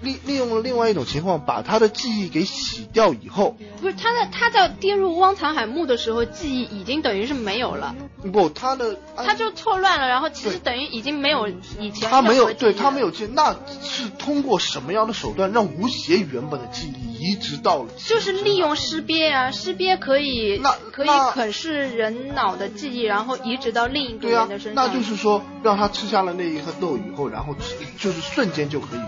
[0.00, 7.94] 利利用了另外一种情况，把他的记忆给洗掉以后，不是他在他在跌入汪藏海墓的时候，记忆已经等于是没有了。
[8.32, 12.08] 不，他的他就错乱了，然后其实等于已经没有以前。
[12.08, 17.88] 他没有，对他没有记，那是通过什么样的手段让吴邪原本的记忆移植到了？
[17.96, 24.86] 就是利用尸鳖啊，尸鳖可以那可以啃噬人脑的记忆，然后移植到另一个人的身上。
[24.86, 27.56] 那就是说，让他吃下了那一颗豆以后，然后
[27.98, 29.00] 就是瞬间就可以。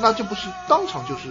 [0.00, 1.28] 那这不是当场就是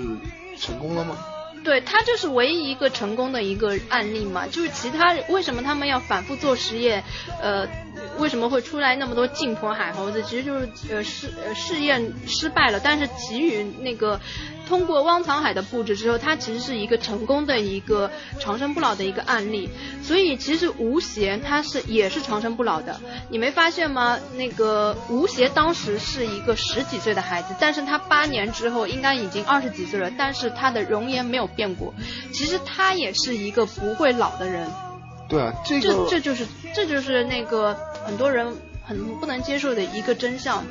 [0.57, 1.17] 成功了吗？
[1.61, 7.03] 对他就是唯一一个成功的一个案例嘛，就是其他为什么他们要反复做实验，
[7.41, 7.67] 呃。
[8.17, 10.23] 为什么会出来那么多镜婆海猴子？
[10.23, 14.17] 其实就是呃试呃试验失败了，但是给予那个
[14.69, 18.09] 通过汪藏海的布置之后，它其实是一个成功的一个
[18.39, 19.67] 长生不老的一个案例。
[20.01, 24.17] 所以其实吴邪他是也是长生不老的，你没发现吗？
[24.37, 31.93] 那个吴邪当时是一个十几岁的孩子，但是他八年之后应该已经二十几岁了，但是他的容颜没有变过。
[32.31, 34.69] 其实他也是一个不会老的人。
[35.27, 37.75] 对啊，这个这这就是这就是那个。
[38.05, 40.63] 很多人很不能接受的一个真相。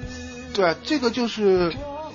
[0.55, 1.73] 对啊，这个就是，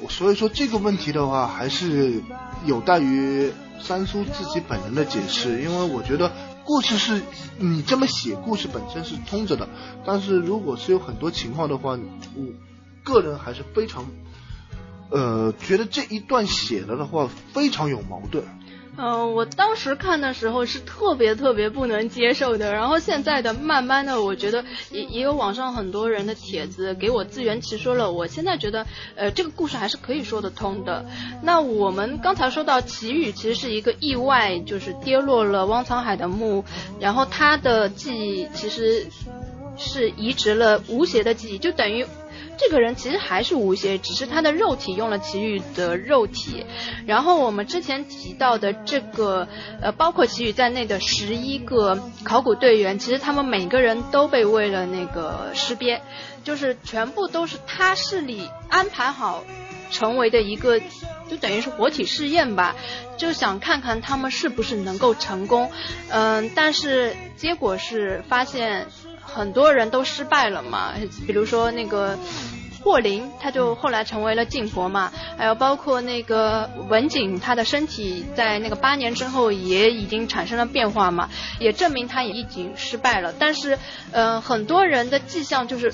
[0.09, 2.21] 所以说这个问题的话，还是
[2.65, 3.51] 有待于
[3.81, 5.61] 三叔自己本人的解释。
[5.61, 6.31] 因为我觉得
[6.65, 7.21] 故事是
[7.57, 9.67] 你这么写，故事本身是通着的。
[10.05, 11.91] 但是如果是有很多情况的话，
[12.35, 12.45] 我
[13.03, 14.05] 个人还是非常，
[15.09, 18.43] 呃，觉得这一段写了的话非常有矛盾。
[18.95, 28.85] 嗯，我当时看的时候是特别特别不能接受的，然后现在的慢慢的，我觉得也也有网上很多人的帖子给我自圆其说了，我现在觉得，
[29.15, 31.05] 呃，这个故事还是可以说得通的。
[31.41, 36.63] 那我们刚才说到祁宇其实是一个意外，就是跌落了汪沧海的墓，
[36.99, 39.07] 然后他的记忆其实
[39.75, 42.05] 是移植了吴邪的记忆，就等于。
[42.57, 46.65] 这个人其实还是吴邪，只是他的肉体用了祁宇的肉体。
[47.05, 49.47] 然后我们之前提到的这个，
[49.81, 55.99] 呃，包括祁宇在内的十一个考古队员，其实他们每个人都被为了那个尸鳖，
[56.43, 59.43] 就是全部都是他势力安排好
[59.89, 60.79] 成为的一个，
[61.29, 62.75] 就等于是活体试验吧，
[63.17, 65.71] 就想看看他们是不是能够成功。
[66.09, 68.85] 嗯，但是结果是发现。
[69.33, 70.93] 很多人都失败了嘛，
[71.25, 72.17] 比如说那个
[72.83, 81.29] 霍林，他就后来成为了禁婆嘛，还有包括那个文景，他的身体在那个八年之后也已经产生了变化嘛，
[81.59, 83.33] 也证明他也已经失败了。
[83.39, 83.79] 但是，
[84.11, 85.93] 嗯，很多人的迹象就是，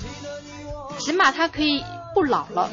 [0.97, 1.83] 起码他可以
[2.15, 2.69] 不老了，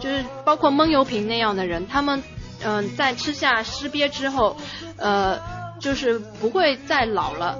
[0.00, 2.22] 就是包括闷油瓶那样的人，他们
[2.64, 4.56] 嗯在吃下尸鳖之后，
[4.96, 5.38] 呃，
[5.78, 7.58] 就是不会再老了。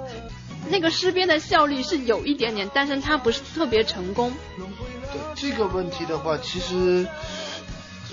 [0.69, 4.31] 那个尸鳖的效率是有一点点，但是它不是特别成功。
[5.11, 7.05] 对这个问题的话，其实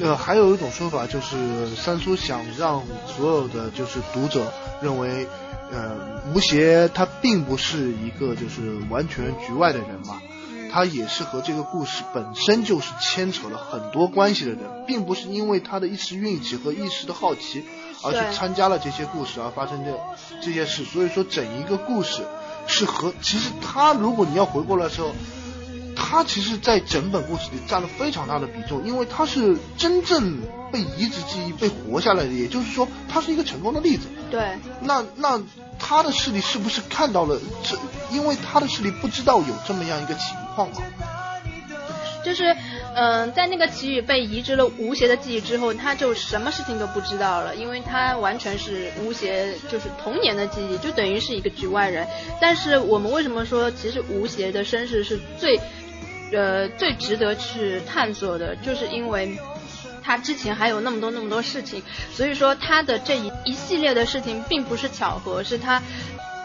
[0.01, 5.27] 呃还有一种说法，就是三叔想让所有的就是读者认为，
[5.71, 10.21] 呃吴邪他并不是一个就是完全局外的人嘛，
[10.73, 17.65] 他也是和这个故事本身就是牵扯了很多关系的人，并不是因为他的一时运气和一时的好奇
[18.03, 19.99] 而去参加了这些故事而发生的
[20.43, 22.23] 这些事，所以说整一个故事。
[22.71, 25.13] 是和其实他，如果你要回过来的时候，
[25.97, 30.39] 他其实，在整本故事里占了非常大的比重，因为他是真正
[30.73, 34.07] 被移植记忆被活下来的，也就是说，他是一个成功的例子。
[34.31, 34.59] 对。
[34.81, 35.43] 那那
[35.79, 37.77] 他的势力是不是看到了这？
[38.11, 40.77] 因为他的势力不知道有这么样一个情况嘛？
[42.25, 42.57] 就是。
[42.93, 52.05] 嗯，在那个奇宇被移植了吴邪的记忆之后，他就什么事情都不知道了，因为他完全是吴邪就是童年的记忆，就等于是一个局外人。
[52.41, 55.57] 但是我们为什么说其实吴邪的身世是最，
[56.33, 59.39] 呃最值得去探索的，就是因为。
[60.03, 61.81] 他之前还有那么多那么多事情，
[62.13, 65.81] 所以说他的这一一系列的事情并不是巧合，是他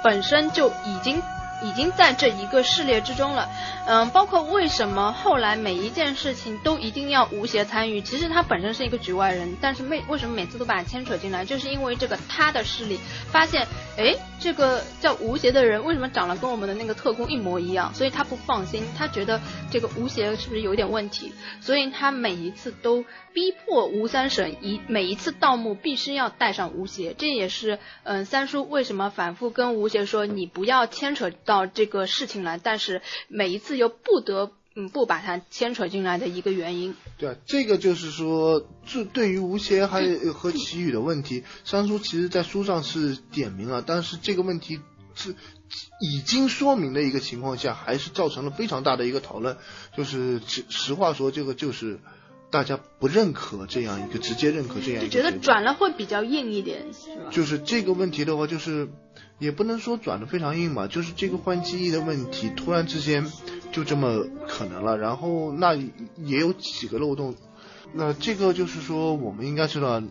[0.04, 1.20] 本身就已经。
[1.64, 3.50] 已经在这一个事列之中了，
[3.88, 8.02] 嗯，包括为什么后来每一件事情都一定要吴邪参与？
[8.02, 11.46] 其实他本身是一个局外人，但是为为什么每次都把他牵扯进来？
[11.46, 13.00] 就是因为这个他的势力
[13.32, 17.94] 发现，哎，这个叫吴邪的人为什么长得跟我们的那个特工一模一样？
[17.94, 19.40] 所以他不放心，他觉得
[19.72, 21.32] 这个吴邪是不是有点问题？
[21.62, 23.04] 所以他每一次都
[23.34, 31.32] 逼迫吴三省一每一次盗墓必须要带上吴邪，这也是嗯三叔为什么反复跟吴邪说你不要牵扯。
[31.46, 36.96] 到这个事情来，但是每一次又不得嗯不把它牵扯进来的一个原因。
[37.18, 44.82] 对，这个就是说，这对于吴邪还有和齐宇的问题，三叔其实在书上是点明了，但是这个问题
[45.14, 45.36] 是
[46.02, 49.58] 已经说明的一个情况下，还是造成了非常大的一个讨论。
[49.96, 52.00] 就是实实话说，这个就是
[52.50, 57.30] 大家不认可这样一个直接认可这样，就觉得转了会比较硬一点，是吧？
[57.32, 58.90] 就是这个问题的话，就是。
[59.38, 63.30] 也不能说转的非常硬吧，就是这个换记忆的问题，突然之间
[63.74, 67.36] 就这么可能了，然后那也有几个漏洞，
[67.92, 70.02] 那这个就是说我们应该知道，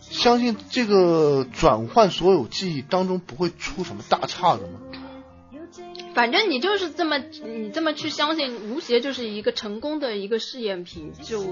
[0.00, 4.80] 相信这个转换所有记忆当中不会出什么大岔子吗？
[6.14, 11.42] 反正你就是这么，你这么去相信吴邪就是一个成功的一个试验品，就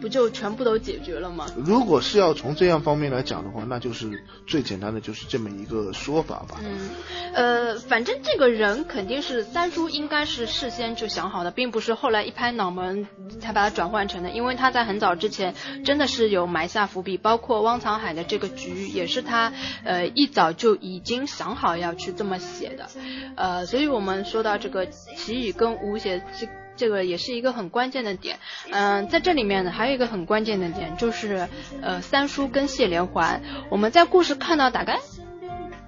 [0.00, 1.46] 不就全部都解决了吗？
[1.56, 6.60] 如果是要从这样方面来讲的话，那就是最简单的就是这么一个说法吧。
[6.64, 6.90] 嗯，
[7.32, 13.06] 呃，反正这个人肯定是三叔应该是事先就想好的，并不是后来一拍脑门
[13.40, 19.52] 才把它转换成的，因为他在很早之前真的是有埋下伏笔，包括汪藏海的这个局也是他
[19.84, 22.88] 呃一早就已经想好要去这么写的，
[23.36, 23.91] 呃，所以。
[23.92, 28.38] 我们说到这个齐雨跟吴邪，这这个也是一个很关键的点。
[28.70, 31.48] 嗯，在这里面呢，还有一个很关键的点，就是
[31.80, 33.42] 呃三叔跟谢连环。
[33.70, 34.98] 我们在故事看到大概。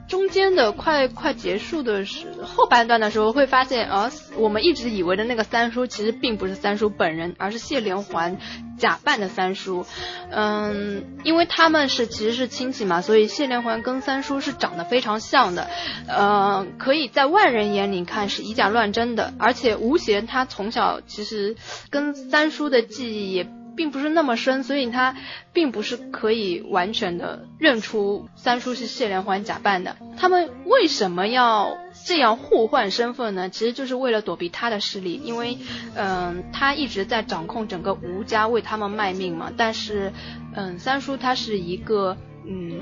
[0.07, 8.36] 中间的快快结束的是后半段的时候，会发现，呃，我们一直以为的那个三叔其实并不是三叔本人，而是谢连环
[8.78, 9.86] 假扮的三叔。
[10.30, 15.68] 嗯，因为他们是其实是亲戚嘛，所以谢连环跟三叔是长得非常像的。
[16.07, 21.57] 呃，可以在外人眼里看是以假乱真的，而且吴邪他从小其实
[21.90, 23.48] 跟三叔的记忆也。
[23.77, 25.16] 并不是那么深，所以他
[25.53, 29.97] 并不是可以完全的认出三叔是谢连环假扮的。
[30.16, 33.49] 他们为什么要这样互换身份呢？
[33.49, 35.59] 其实就是为了躲避他的势力，因为
[35.95, 39.53] 嗯，他一直在掌控整个吴家，为他们卖命嘛。
[39.57, 40.12] 但是
[40.55, 42.16] 嗯，三叔他是一个
[42.47, 42.81] 嗯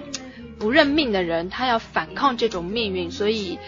[0.59, 3.59] 不认命的人，他要反抗这种命运，所以。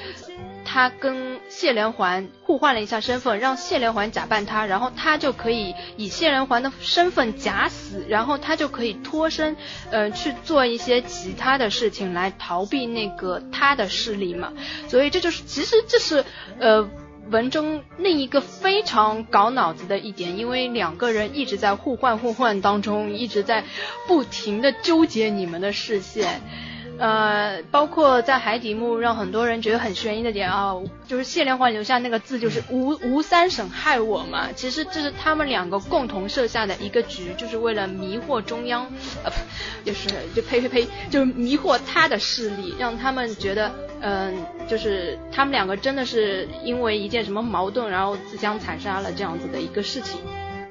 [0.65, 9.57] 他跟谢连环互换了一下身份，让谢连环假扮他，然后他就可以以谢连环的身份假死，然后他就可以脱身，
[9.91, 14.53] 呃，去做一些其他的事情来逃避那个他的势力嘛。
[14.89, 16.25] 所以这就是，其实这是
[16.59, 16.89] 呃
[17.31, 23.65] 文中另一个非常搞脑子的一点，因为两个人一直在互换互换当中，一直在
[24.07, 26.43] 不停的纠结你们的视线。
[26.99, 30.75] 呃，包括在海底墓让很多人觉得很悬疑的点啊，
[31.09, 34.49] 就是谢连环留下那个字，就是吴吴三省害我嘛。
[34.55, 38.87] 其实这是他们两个共同设下的一个局，就是为了迷惑中央，
[39.25, 39.33] 呃，
[39.85, 50.21] 就是就呸呸呸，就是迷惑他的势力，让他们觉得，嗯，就是他们两个真的是因为一件什么矛盾，然后自相残杀了这样子的一个事情。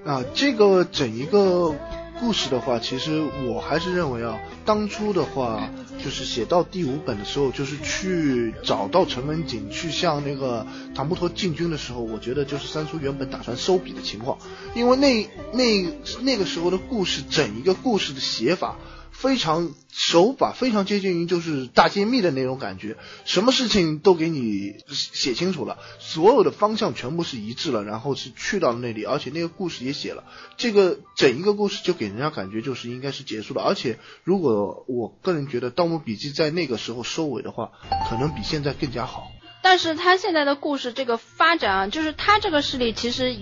[0.05, 1.75] 啊，这个整一个。
[2.19, 5.67] 故事的话，其实我还是认为啊，当初的话
[6.01, 10.65] 就是写到第五本的时候，就是去找到陈文锦去向那个
[10.95, 14.37] 唐伯托进军的时候，我觉得就是三叔原本打算收笔的情况，
[14.75, 18.77] 因为那那那个时候的故事，整一个故事的写法。
[19.13, 30.25] 非常手法非常接近于就是大揭秘的那种感觉，什么事情都给你写清楚了，所有的方向全部是一致了，然后是去到了那里，而且那个故事也写了，
[30.57, 37.71] 这个整一个故事就给人家感觉就是应该是结束了，而且如果我个人觉得《盗墓笔记》在那个时候收尾的话，
[38.09, 39.31] 可能比现在更加好。
[39.63, 43.35] 但是他现在的故事这个发展啊，就是他这个势力其实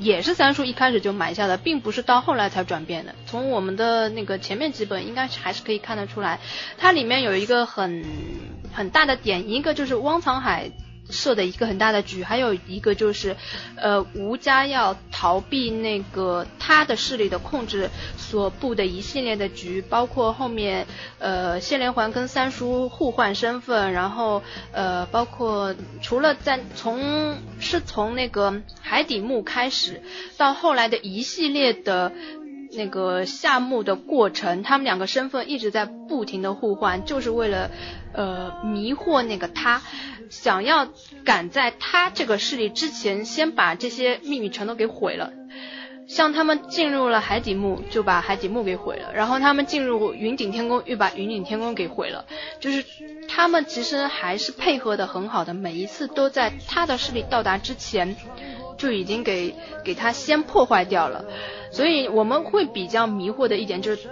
[0.00, 3.14] 也是三叔一开始就埋下的，并不是到后来才转变的。
[3.26, 6.40] 从我们的那个前面几本，应该还是可以看得出来，
[6.78, 8.02] 它里面有一个很
[8.72, 10.72] 很大的点，一个就是汪藏海。
[11.10, 13.36] 设的一个很大的局，还有一个就是，
[13.76, 20.86] 呃，吴家要逃避那个他的势力的控制所布的一系列的局，包括后面
[21.18, 24.42] 呃谢连环跟三叔互换身份，然后
[24.72, 30.02] 呃包括除了在从是从那个海底墓开始，
[30.36, 32.12] 到后来的一系列的
[32.72, 37.70] 那个夏目的过程，他们两个身份一直在不停的互换，就是为了
[38.12, 39.80] 呃迷惑那个他，
[40.30, 40.88] 想要
[41.24, 45.32] 赶在他这个势力之前，先把这些秘密全都给毁了。
[46.06, 52.24] 像他们进入了海底墓，就把海底墓给毁了；然后他们进入云顶天宫，又把云顶天宫给毁了。
[52.60, 52.82] 就是
[53.28, 58.16] 他们其实还是配合的很好的，每一次都在他的势力到达之前，
[58.78, 61.26] 就已经给给他先破坏掉了。
[61.70, 64.08] 所以我们会比较迷惑的一点就是。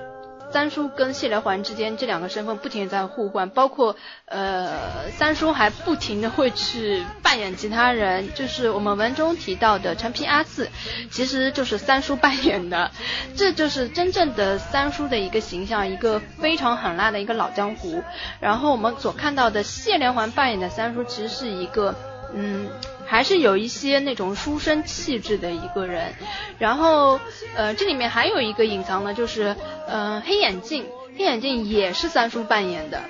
[0.51, 3.97] 三叔跟谢连环之间这两个身份不停在互换，包括
[4.27, 10.71] 呃三叔还不停的会去扮演其他人，就是我们文中提到的陈皮阿四，
[11.11, 12.91] 其实就是三叔扮演的，
[13.37, 18.03] 这就是真正的三叔的一个形象，一个非常狠辣的一个老江湖。
[18.41, 21.95] 然后我们所看到的谢连环扮演的三叔，其实是一个
[22.35, 22.69] 嗯。
[23.09, 26.13] 还是有一些那种书生气质的一个人，
[26.59, 27.21] 然后
[27.55, 29.55] 呃这里面还有一个隐藏的，就是
[29.87, 30.85] 呃黑眼镜，
[31.17, 33.01] 黑眼镜也是三叔扮演的，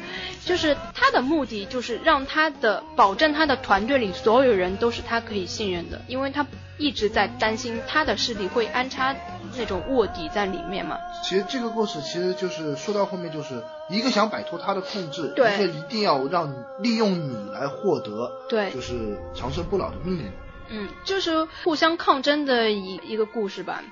[0.45, 9.17] 就是他的目的就是让他的保证他的团队里所有人都是他可以信任的，因为他一直在担心他的势力会安插
[9.57, 10.99] 那种卧底在里面嘛。
[11.23, 13.62] 其实这个故事其实就是说到后面就是。
[13.89, 20.24] 一个想摆脱他的控制，一个一定要让你利用你来获得，对，就是长生不老的命运。
[20.70, 23.85] 嗯，就是互相抗争的一一个故事吧。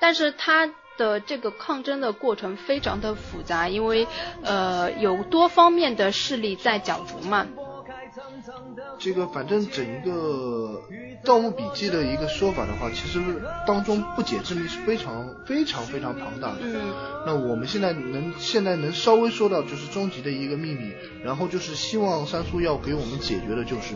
[0.00, 4.08] 但是他的这个抗争的过程非常的复杂，因为
[4.42, 7.46] 呃有多方面的势力在角逐嘛。
[8.98, 10.82] 这个反正整一个
[11.26, 13.20] 《盗墓笔记》的一个说法的话，其实
[13.66, 16.58] 当中不解之谜是非常非常非常庞大的。
[16.62, 16.92] 嗯。
[17.26, 20.92] 那我们现在能现在能稍微说到就是终极的一个秘密，
[21.24, 23.94] 然后就是希望三叔要给我们解决的就是，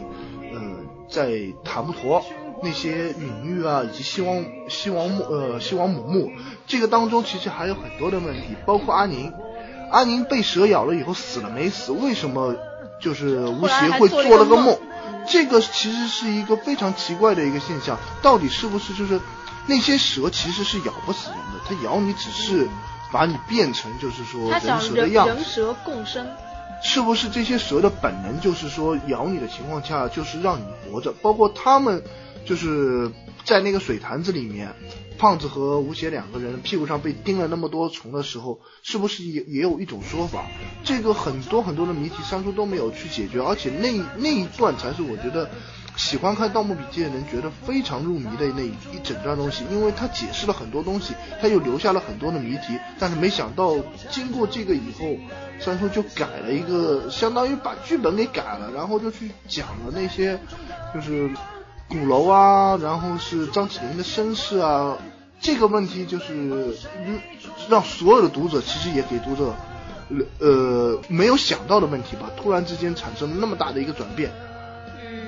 [0.52, 0.60] 呃，
[1.08, 2.22] 在塔木陀
[2.62, 6.30] 那些领域啊，以及西王西王墓呃西王母墓
[6.66, 9.32] 这个当中，其实还有很多的问题，包括阿宁，
[9.90, 11.92] 阿宁被蛇咬了以后死了没死？
[11.92, 12.54] 为什么？
[13.02, 14.78] 就是吴邪会做了个梦，
[15.28, 17.98] 这个其实是一个非常奇怪的一个现象。
[18.22, 19.20] 到底是不是就是
[19.66, 21.60] 那些蛇其实是咬不死人的？
[21.68, 22.68] 它咬你只是
[23.12, 25.34] 把你变成就是说人蛇的样子。
[25.34, 26.26] 人蛇共生。
[26.84, 31.12] 是不是这些蛇的本能就是说咬你的情况下就是让你活着？
[31.22, 32.02] 包括他们
[32.44, 33.10] 就是
[33.44, 34.74] 在那个水潭子里面。
[35.18, 40.46] 胖子和吴邪两个人屁股上被叮了那么多虫的时候，是不是也也有一种说法？
[40.82, 45.48] 这个很多很多的谜题，三叔都没有去解决，而且那那一段才是我觉得
[45.96, 52.76] 喜欢看《盗墓笔记》的人觉得非常入迷的那一整段东西，因为他解释了很多东西，他又留下了很多的谜题。
[52.98, 53.76] 但是没想到
[54.10, 55.06] 经过这个以后，
[55.60, 60.36] 三叔就改了一个，相当于把剧本给改了，然后就去讲了那些
[60.92, 61.30] 就是
[61.92, 64.96] 鼓楼啊，然后是张起灵的身世啊。
[65.40, 66.76] 这个问题就是，
[67.68, 69.52] 让所有的读者其实也给读者，
[70.38, 72.30] 呃，没有想到的问题吧。
[72.36, 74.30] 突然之间产生了那么大的一个转变。
[75.04, 75.26] 嗯，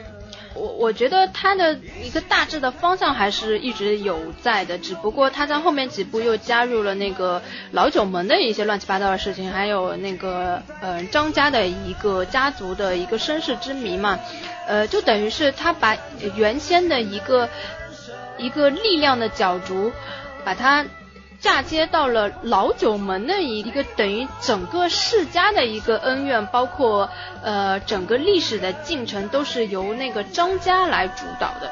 [0.54, 7.42] 我我觉得他的一个大致的方向还是一直有在的，只不过他在后面几部又加入了那个
[7.72, 14.20] 老九门的一些乱七八糟的事情，还有那个呃张家的一个家族的一个身世之谜嘛，
[14.66, 15.96] 呃，就等于是他把
[16.34, 17.48] 原先的一个。
[18.36, 19.92] 一个力量的角逐，
[20.44, 20.84] 把它
[21.38, 27.08] 嫁接到了老九门的一个等于整个世家的一个恩怨，包括
[27.44, 31.70] 呃整个历史的进程都是由那个张家来主导的。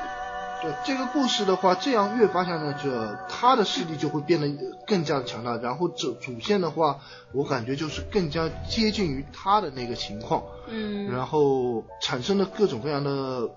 [0.63, 4.49] 对这个故事的话，这样越发向着他的势力就会变得
[4.87, 7.01] 更加的强大，然后主主线的话，
[7.33, 10.45] 我感觉就是更加接近于他的那个情况。
[10.69, 11.11] 嗯。
[11.11, 13.51] 然后产生的各种各样的。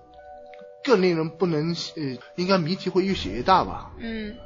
[0.84, 3.90] 更令人不能呃，应该谜题会越写越大吧？
[3.98, 4.36] 嗯。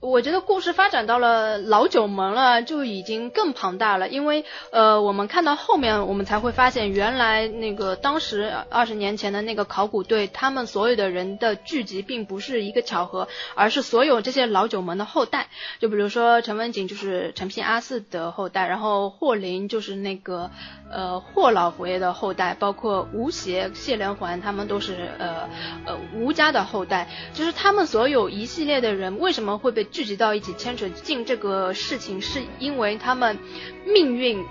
[0.00, 4.08] 我觉得故事发展到了老九门了，就已经更庞大了。
[4.08, 15.48] 因为呃，我们看到后面，我们才会发现，原来那个当时二十年前的那个考古队，他们所有的人的聚集，并不是一个巧合，而是所有这些老九门的后代。
[15.80, 20.50] 就比如说陈文锦就是陈平阿四的后代，然后霍林就是那个
[20.90, 25.48] 呃霍老佛爷的后代，包括吴邪、谢连环，他们都是呃
[25.84, 27.08] 呃吴家的后代。
[27.34, 29.84] 就是他们所有一系列的人，为什么会被？
[29.90, 33.38] 聚集到一起牵扯进这个事情，是因为他们
[33.84, 34.44] 命运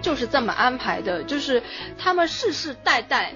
[0.00, 1.62] 就是这么安排的，就是
[1.98, 3.34] 他们世世代代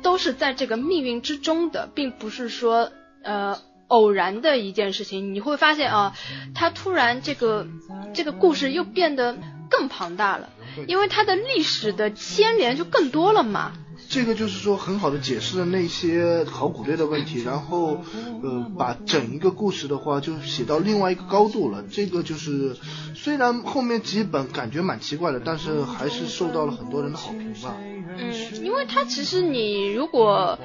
[0.00, 2.90] 都是在这个命运之中的，并不是说
[3.22, 3.58] 呃
[3.88, 5.34] 偶然的一件事情。
[5.34, 6.16] 你会发现啊，
[6.54, 7.66] 他突然这个
[8.14, 9.36] 这个故事又变得
[9.68, 10.48] 更庞大了，
[10.86, 13.72] 因为它的历史的牵连就更多了嘛。
[14.08, 18.04] 这个就是说很好的解释了那些考古队的问题，然后
[18.42, 21.82] 呃把整一个故事的话就写到另外一个高度了。
[21.90, 22.76] 这个就是
[23.16, 27.74] 虽然后面几本感觉蛮奇怪的，但是还是受到了很多人的好评吧。
[27.78, 30.56] 嗯，因为它其实你如果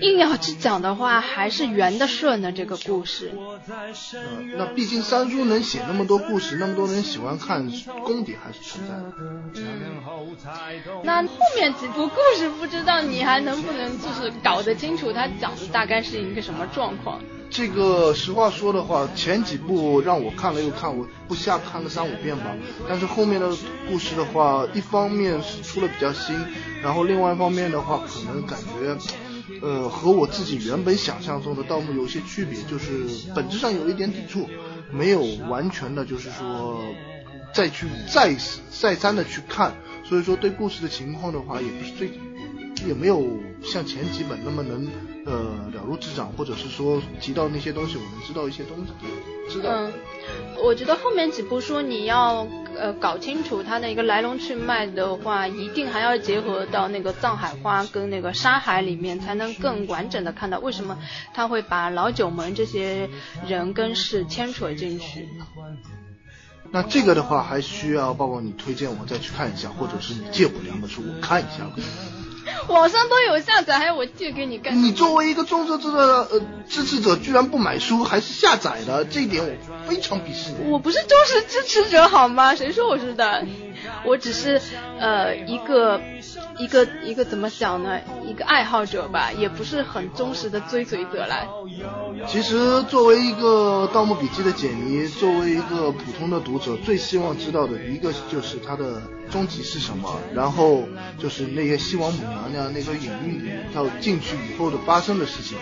[0.00, 3.32] 硬要去讲的话，还是圆的顺的这个故事。
[3.36, 7.70] 呃，那毕竟三叔能写那么多故事，那么多人喜欢看，
[8.04, 9.12] 功底还是存在的。
[9.56, 9.92] 嗯，
[11.02, 17.20] 那后面几部故事，不知道你还能不能就是搞得清楚，他讲的大概是一个什么状况？
[17.50, 22.54] 这个实话说的话，前几部让我看了又看，我不下看个三五遍吧。
[22.88, 23.50] 但是后面的
[23.88, 26.36] 故事的话，一方面是出了比较新，
[26.80, 28.96] 然后另外一方面的话，可能感觉。
[29.62, 34.48] 呃，和我自己原本想象中的盗墓有些区别，就是本质上有一点抵触，
[34.92, 36.80] 没有完全的，就是说
[37.52, 38.34] 再去再
[38.70, 39.74] 再三的去看，
[40.04, 42.10] 所以说对故事的情况的话，也不是最，
[42.86, 43.26] 也没有
[43.62, 44.88] 像前几本那么能
[45.26, 48.92] 呃了如指掌，或者是说提到那些东西，我能知道一些东西，
[49.52, 49.90] 知道。
[50.62, 52.46] 我觉得后面几部书你要。
[52.78, 60.96] 呃，搞清楚它的一个来龙去脉的话，一定还要结合到那个藏海花跟那个沙海里面，才能更完整的看到为什么
[61.34, 63.10] 他会把老九门这些
[63.46, 65.28] 人跟事牵扯进去。
[66.70, 71.70] 那这个的话，还需要包括你推荐我再去看一下，或者是你借我两本书我看一下。
[72.68, 74.82] 网上都有下载，还要我借给你干？
[74.82, 75.98] 你作为一个众筹者的
[76.30, 80.70] 呃支持者，居然不买书还是下载的，这一点我非常鄙视你。
[80.70, 82.54] 我不是忠实支持者好吗？
[82.54, 83.44] 谁说我是的？
[84.04, 84.60] 我只是
[84.98, 86.00] 呃一个
[86.60, 87.98] 一个一个怎么讲呢？
[88.26, 91.48] 一个爱好者吧，也不是很忠实的追随者来。
[92.28, 99.02] 其实作为一个《盗墓笔记》的解谜，作为一个普通的读者，最希望知道的一个就是它的。
[99.30, 100.18] 终极是什么？
[100.34, 100.82] 然后
[101.16, 105.56] 就是那些西王母娘娘那个隐喻到进去以后的发生的事情。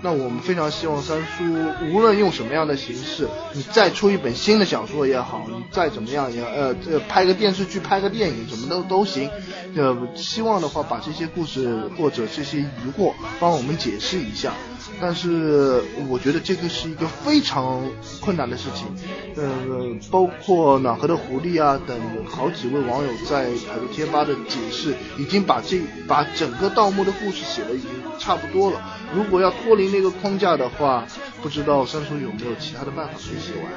[0.00, 1.44] 那我们非常希望三叔
[1.92, 9.30] 无论用什么样的形式，你再出一本新的小说也好，你再怎么样也呃这拍个电视剧、拍个电影，怎么都都行。
[9.76, 12.64] 呃，希望的话把这些故事或者这些疑
[12.98, 14.52] 惑帮我们解释一下。
[15.00, 17.82] 但是我觉得这个是一个非常
[18.20, 18.86] 困难的事情，
[19.36, 28.80] 呃，包括暖和的狐狸啊等好几位网友在百度贴吧的解释，已经把这把整个盗墓的故事写的已经差不多了。
[29.14, 31.06] 如果要脱离那个框架的话，
[31.42, 33.72] 不知道三叔有没有其他的办法可以写完？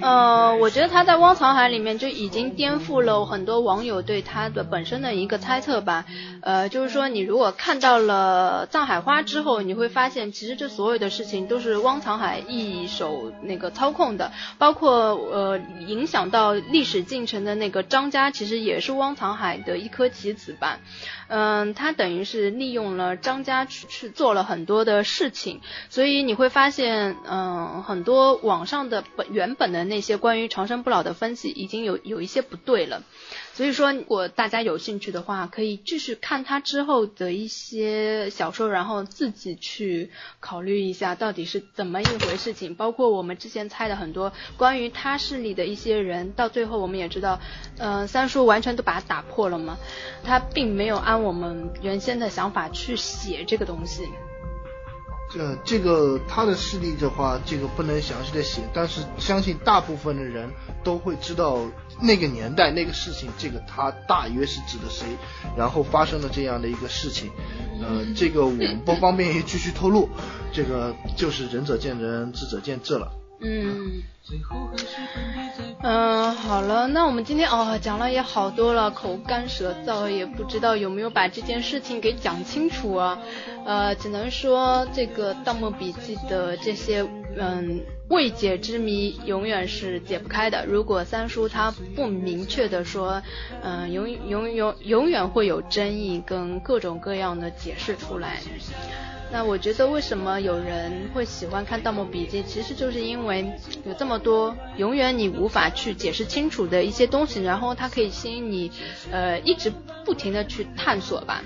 [0.00, 6.04] 呃，我觉得他在汪藏海里面就已经颠覆了很多网友对他的本身的一个猜测吧。
[6.40, 20.80] 呃，就是说你如果看到了藏海花之后，你会发现其实这所有的事情都是汪藏海一手那个操控的，包括呃影响到历史进程的那个张家，其实也是汪藏海的一颗棋子吧。
[21.28, 25.60] 嗯，他等于是利用了张家去去做了很多的事情，
[25.90, 33.02] 所以你会发现，嗯，很多网上的本原本的那些关于长生不老的分析已经有有一些不对了。
[33.54, 40.10] 所以说，如果大家有兴趣的话，可以继续看他之后的一些小说，然后自己去
[40.40, 42.74] 考虑一下到底是怎么一回事情。
[42.74, 47.38] 包括我们之前猜的很多关于他势力的一些人，到最后我们也知道，
[47.76, 49.76] 呃，三叔完全都把它打破了嘛，
[50.24, 54.08] 他并没有按我们原先的想法去写这个东西。
[55.32, 60.50] 这这个他的事例的话，这个不能详细的写，但是相信大部分的人
[60.84, 61.58] 都会知道。
[62.00, 65.06] 那个年代那个事情，这个他大约是指的谁？
[65.56, 67.30] 然后发生了这样的一个事情，
[67.80, 70.08] 呃，这个我们不方便继续透露，
[70.52, 73.21] 这个就是仁者见仁，智者见智了。
[73.42, 74.02] 嗯。
[75.82, 83.18] 嗯，好了，那我们今天哦讲了也好多了，口干舌燥，也不知道有没有把这件事情给讲清楚啊？
[83.66, 87.04] 呃，只能说这个《盗墓笔记》的这些
[87.36, 90.64] 嗯未解之谜永远是解不开的。
[90.66, 93.20] 如果三叔他不明确的说，
[93.62, 98.40] 嗯，永永永永远会有争议跟各种各样的解释出来。
[99.32, 103.50] 那我觉得为什么有人会喜欢看《盗墓笔记》，其实就是因为
[103.86, 108.70] 有这么多永远你无法去解释清楚的一些东西，然后它可以吸引你，
[109.10, 109.72] 呃，一直
[110.04, 111.42] 不停的去探索吧。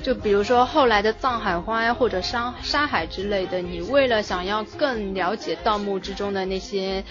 [0.00, 7.04] 就比如说后来的藏海花呀，或者山沙海之类的，你为了想要更了解盗墓之中的那些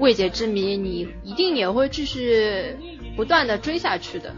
[0.00, 2.76] 未解之谜，你一定也会继续
[3.16, 4.34] 不断的追下去的。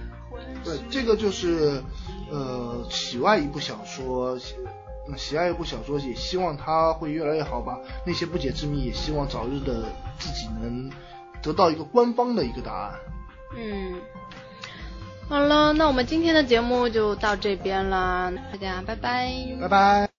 [0.62, 1.82] 对，这个就是
[2.30, 4.38] 呃，喜外一部小说。
[5.16, 7.78] 喜爱一部小说，也希望它会越来越好吧。
[8.04, 9.84] 那些不解之谜，也希望早日的
[10.18, 10.90] 自己能
[11.42, 12.94] 得到一个官方的一个答案。
[13.56, 14.00] 嗯，
[15.28, 20.17] 好了，那我们今天的节目就到这边了，大家拜拜，拜拜。